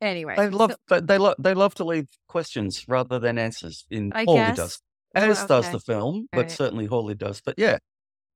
[0.00, 3.86] Anyway, They love, so- they, they love, they love to leave questions rather than answers.
[3.90, 4.56] In I Hawley guess.
[4.56, 4.82] does,
[5.14, 5.72] Well, as does okay.
[5.72, 6.50] the film, but Alright.
[6.50, 7.40] certainly Hawley does.
[7.40, 7.78] But yeah,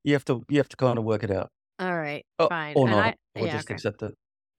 [0.05, 2.77] you have to, you have to kind of work it out, All right, Oh, fine.
[2.85, 3.75] And not, I, or yeah, just okay.
[3.75, 4.15] accept it.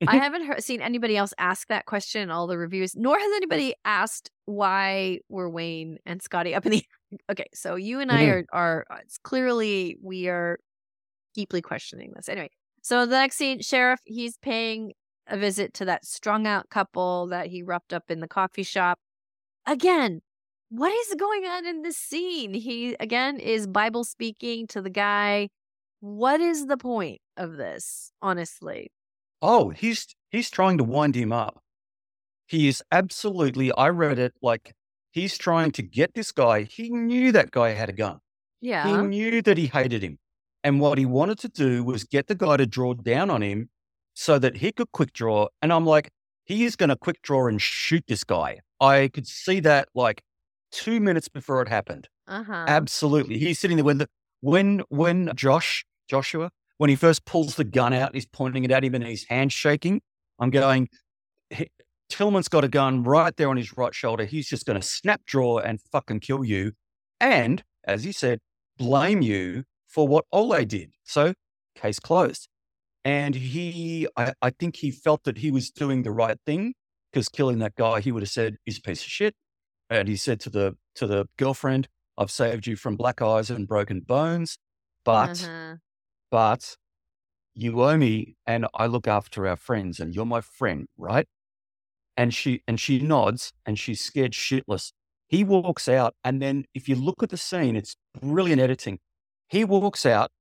[0.07, 3.31] I haven't heard, seen anybody else ask that question in all the reviews, nor has
[3.35, 6.85] anybody asked why were Wayne and Scotty up in the.
[7.31, 8.29] Okay, so you and I Mhm.
[8.29, 10.59] are are uh, it's clearly we are
[11.35, 12.29] deeply questioning this.
[12.29, 12.49] Anyway,
[12.83, 14.93] so the next scene, sheriff, he's paying
[15.27, 18.99] a visit to that strung out couple that he roughed up in the coffee shop.
[19.67, 20.21] Again,
[20.69, 22.53] what is going on in this scene?
[22.53, 25.49] He again is Bible speaking to the guy.
[26.01, 28.91] What is the point of this, honestly?
[29.41, 31.61] Oh, he's he's trying to wind him up.
[32.47, 33.71] He is absolutely.
[33.73, 34.73] I read it like
[35.11, 36.63] he's trying to get this guy.
[36.63, 38.19] He knew that guy had a gun.
[38.61, 38.87] Yeah.
[38.87, 40.19] He knew that he hated him,
[40.63, 43.69] and what he wanted to do was get the guy to draw down on him
[44.13, 45.47] so that he could quick draw.
[45.61, 46.11] And I'm like,
[46.45, 48.59] he is going to quick draw and shoot this guy.
[48.81, 50.21] I could see that like
[50.71, 52.07] two minutes before it happened.
[52.27, 52.65] Uh huh.
[52.67, 53.37] Absolutely.
[53.37, 54.09] He's sitting there when the
[54.41, 58.83] when when Josh Joshua when he first pulls the gun out, he's pointing it at
[58.83, 60.01] him and his hand's shaking.
[60.39, 60.89] I'm going.
[61.49, 61.69] "He-
[62.09, 64.25] Tillman's got a gun right there on his right shoulder.
[64.25, 66.71] He's just going to snap draw and fucking kill you,
[67.19, 68.39] and as he said,
[68.77, 70.91] blame you for what Ole did.
[71.03, 71.33] So
[71.75, 72.47] case closed.
[73.05, 76.73] And he, I, I think he felt that he was doing the right thing
[77.11, 79.35] because killing that guy, he would have said, "He's a piece of shit."
[79.89, 81.87] And he said to the to the girlfriend,
[82.17, 84.57] "I've saved you from black eyes and broken bones,
[85.05, 85.75] but Uh-huh.
[86.31, 86.77] But
[87.55, 91.27] you owe me, and I look after our friends, and you're my friend, right?"
[92.17, 94.91] And she and she nods, and she's scared shitless.
[95.27, 98.99] He walks out, and then if you look at the scene, it's brilliant editing.
[99.49, 100.31] He walks out,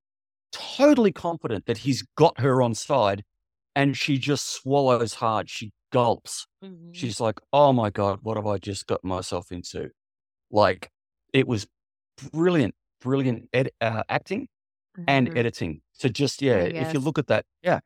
[0.53, 3.25] totally confident that he's got her on side,
[3.77, 5.51] and she just swallows hard.
[5.51, 6.47] She gulps.
[6.65, 6.95] Mhm.
[6.95, 9.91] She's like, "Oh my god, what have I just got myself into?"
[10.51, 10.91] Like
[11.33, 11.67] it was
[12.33, 14.49] brilliant, brilliant ed- uh, acting
[15.07, 15.37] and Mhm.
[15.39, 15.81] editing.
[15.93, 17.81] So just yeah, if you look at that, yeah.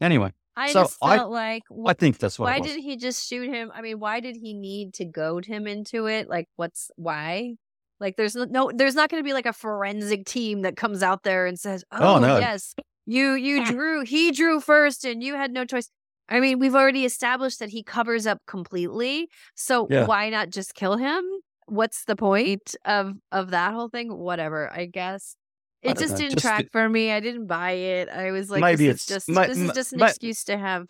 [0.00, 2.96] Anyway, I so just I- felt like, wh- I think that's what why did he
[2.96, 3.70] just shoot him?
[3.74, 6.28] I mean, why did he need to goad him into it?
[6.28, 7.54] Like, what's why?
[8.00, 11.02] Like, there's no, no there's not going to be like a forensic team that comes
[11.02, 12.38] out there and says, "Oh, Oh, no.
[12.38, 12.74] yes,
[13.06, 15.88] you you drew, he drew first, and you had no choice."
[16.28, 19.28] I mean, we've already established that he covers up completely.
[19.54, 20.06] So Yeah.
[20.06, 21.22] why not just kill him?
[21.66, 24.16] What's the point of of that whole thing?
[24.18, 25.36] Whatever, I guess.
[25.82, 27.10] It just know, didn't just track the- for me.
[27.12, 28.08] I didn't buy it.
[28.08, 30.44] I was like, Maybe this is it's- just may- this is just an may- excuse
[30.44, 30.88] to have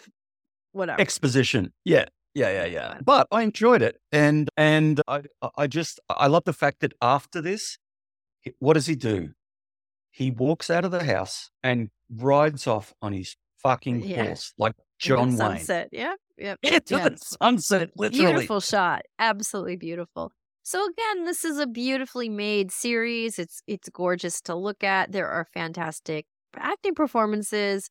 [0.72, 1.00] whatever.
[1.00, 1.72] exposition.
[1.84, 2.98] Yeah, yeah, yeah, yeah.
[3.04, 5.22] But I enjoyed it, and and I
[5.56, 7.78] I just I love the fact that after this,
[8.58, 9.30] what does he do?
[10.10, 14.24] He walks out of the house and rides off on his fucking Yeah.
[14.26, 15.36] horse like John Wayne.
[15.38, 15.88] sunset.
[15.92, 16.18] Yep.
[16.38, 16.58] Yep.
[16.62, 17.08] Yeah, to Yeah.
[17.10, 18.32] the sunset, literally.
[18.32, 19.02] Beautiful shot.
[19.18, 20.32] Absolutely beautiful.
[20.64, 23.38] So again, this is a beautifully made series.
[23.38, 25.12] It's it's gorgeous to look at.
[25.12, 27.90] There are fantastic acting performances,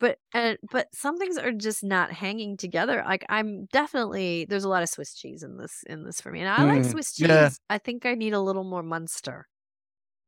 [0.00, 3.04] but uh, but some things are just not hanging together.
[3.06, 6.40] Like I'm definitely there's a lot of Swiss cheese in this in this for me,
[6.40, 7.28] and I like Mm, Swiss cheese.
[7.28, 7.50] yeah.
[7.70, 9.46] I think I need a little more Munster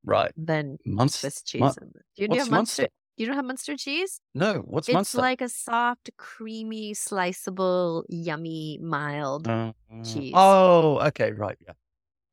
[0.04, 0.32] Right.
[0.36, 1.30] than Munster.
[1.30, 1.60] Swiss cheese.
[1.60, 2.02] Mun- in this.
[2.16, 2.82] Do you what's have Munster?
[2.82, 2.88] Munster?
[3.20, 4.18] You don't have Munster cheese?
[4.34, 5.18] No, what's it's Munster?
[5.18, 9.46] like a soft, creamy, sliceable, yummy, mild.
[9.46, 10.32] Uh, cheese.
[10.34, 11.74] Oh, okay, right, yeah.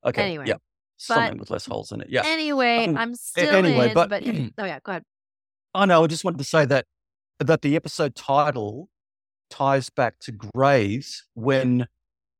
[0.05, 0.55] Okay, Anyway, yeah.
[0.95, 2.07] Something with less holes in it.
[2.09, 2.21] Yeah.
[2.25, 4.23] Anyway, Um, I'm still anyway, in, but- but,
[4.57, 5.03] oh yeah, go ahead.
[5.73, 6.03] I know.
[6.03, 6.85] I just wanted to say that
[7.39, 8.89] that the episode title
[9.49, 11.87] ties back to Graves when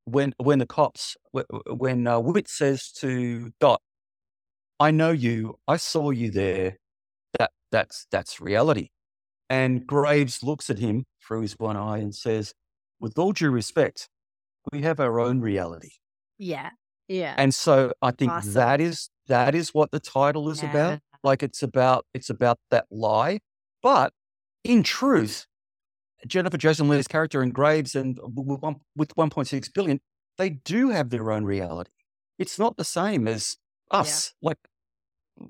[0.06, 3.82] when when the cops wh- wh- when uh, Witt says to Dot,
[4.80, 5.58] "I know you.
[5.68, 6.78] I saw you there.
[7.70, 8.88] That that's that's reality."
[9.50, 12.52] And Graves looks at him through his one eye and says,
[13.00, 14.08] "With all due respect,
[14.72, 15.92] we have our own reality."
[16.38, 16.70] Yeah,
[17.08, 18.52] yeah, And so I think Awesome.
[18.54, 21.00] that is that is what the title is about.
[21.24, 23.40] Like it's about it's about that lie.
[23.82, 24.12] But
[24.64, 25.46] in truth,
[26.26, 30.00] Jennifer Jason Leigh's character in Graves and w- w- one- with 1.6 billion,
[30.36, 31.90] they do have their own reality.
[32.38, 33.56] It's not the same as
[33.90, 34.34] us.
[34.42, 34.58] Like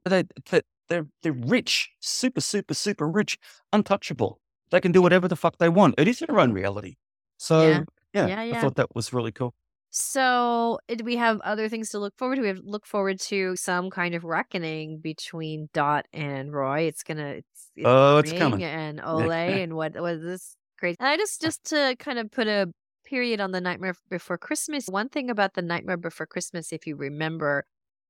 [0.05, 3.39] they, they they're they're rich, super super super rich,
[3.73, 4.41] untouchable.
[4.71, 5.95] They can do whatever the fuck they want.
[5.99, 6.97] It is their own reality.
[7.39, 7.85] So Yeah.
[8.13, 9.55] yeah, Yeah, I thought that was really cool.
[9.91, 12.43] So, uh, do we have other things to look forward to?
[12.43, 16.83] We have look forward to some kind of reckoning between Dot and Roy.
[16.83, 18.63] It's gonna, it's, it's Oh, it's coming.
[18.63, 20.97] and Ole, and what was this great?
[21.01, 22.71] And I just, just to kind of put a
[23.07, 24.87] period on the Nightmare Before Christmas.
[24.89, 27.65] One thing about the Nightmare Before Christmas, if you remember,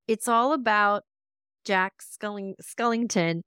[0.09, 1.05] it's all about
[1.65, 3.43] Jack Sculling, Skellington,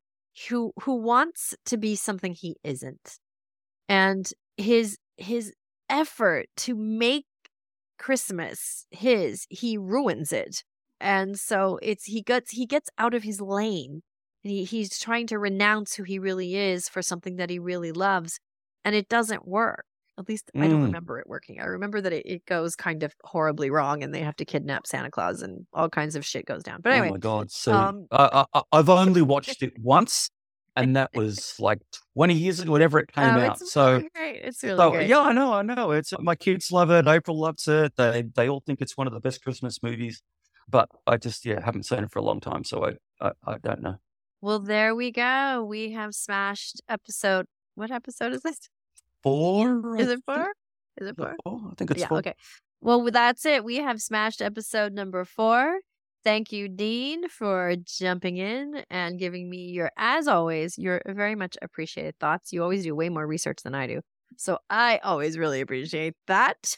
[0.49, 3.17] who who wants to be something he isn't,
[3.89, 5.53] and his his
[5.89, 7.25] effort to make
[8.01, 10.63] Christmas his, he ruins it.
[10.99, 14.01] And so it's he gets he gets out of his lane.
[14.43, 17.91] And he, he's trying to renounce who he really is for something that he really
[17.91, 18.39] loves.
[18.83, 19.85] And it doesn't work.
[20.21, 20.85] At least I don't Mm.
[20.85, 21.59] remember it working.
[21.59, 24.87] I remember that it, it goes kind of horribly wrong and they have to kidnap
[24.87, 26.79] Santa Claus and all kinds of shit goes down.
[26.81, 27.51] But anyway, oh my god!
[27.51, 30.29] So um, I, I, I've only watched it once,
[30.75, 31.79] and that was like
[32.15, 33.61] twenty years ago, whenever it came oh, out.
[33.61, 34.41] it's So, really great.
[34.43, 35.09] It's really so great.
[35.09, 35.91] yeah, I know, I know.
[35.91, 37.07] It's my kids love it.
[37.07, 37.93] April loves it.
[37.97, 40.21] They they all think it's one of the best Christmas movies.
[40.69, 43.57] But I just yeah haven't seen it for a long time, so I I, I
[43.57, 43.95] don't know.
[44.41, 45.63] Well, there we go.
[45.63, 47.45] We have smashed episode.
[47.75, 48.57] What episode is this?
[49.23, 49.97] Four?
[49.97, 50.51] Is it four?
[50.97, 51.35] Is it four?
[51.43, 51.61] four?
[51.71, 52.17] I think it's yeah, four.
[52.19, 52.33] okay.
[52.81, 53.63] Well, that's it.
[53.63, 55.79] We have smashed episode number four.
[56.23, 61.57] Thank you, Dean, for jumping in and giving me your, as always, your very much
[61.61, 62.53] appreciated thoughts.
[62.53, 64.01] You always do way more research than I do.
[64.37, 66.75] So I always really appreciate that.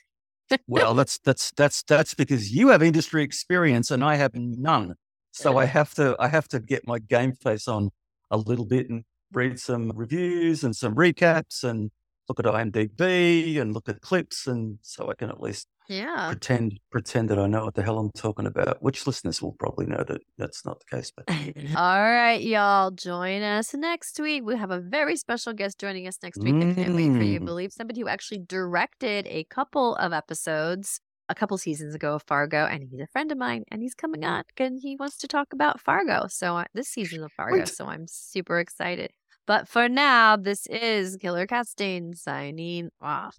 [0.67, 4.95] Well, that's that's that's that's because you have industry experience and I have none.
[5.31, 7.89] So I have to I have to get my game face on
[8.31, 11.91] a little bit and read some reviews and some recaps and
[12.29, 16.27] look at IMDb and look at clips and so I can at least Yeah.
[16.29, 18.81] pretend pretend that I know what the hell I'm talking about.
[18.81, 21.11] Which listeners will probably know that that's not the case.
[21.15, 21.25] But
[21.75, 22.91] All right, y'all.
[22.91, 24.43] Join us next week.
[24.45, 26.55] We have a very special guest joining us next week.
[26.55, 27.45] I can't wait for you Mm.
[27.45, 30.99] believe somebody who actually directed a couple of episodes
[31.29, 34.25] a couple seasons ago of Fargo, and he's a friend of mine, and he's coming
[34.25, 36.27] on and he wants to talk about Fargo.
[36.27, 37.69] So uh, this season of Fargo, Sweet.
[37.69, 39.11] so I'm super excited.
[39.45, 43.37] But for now, this is Killer Casting signing off.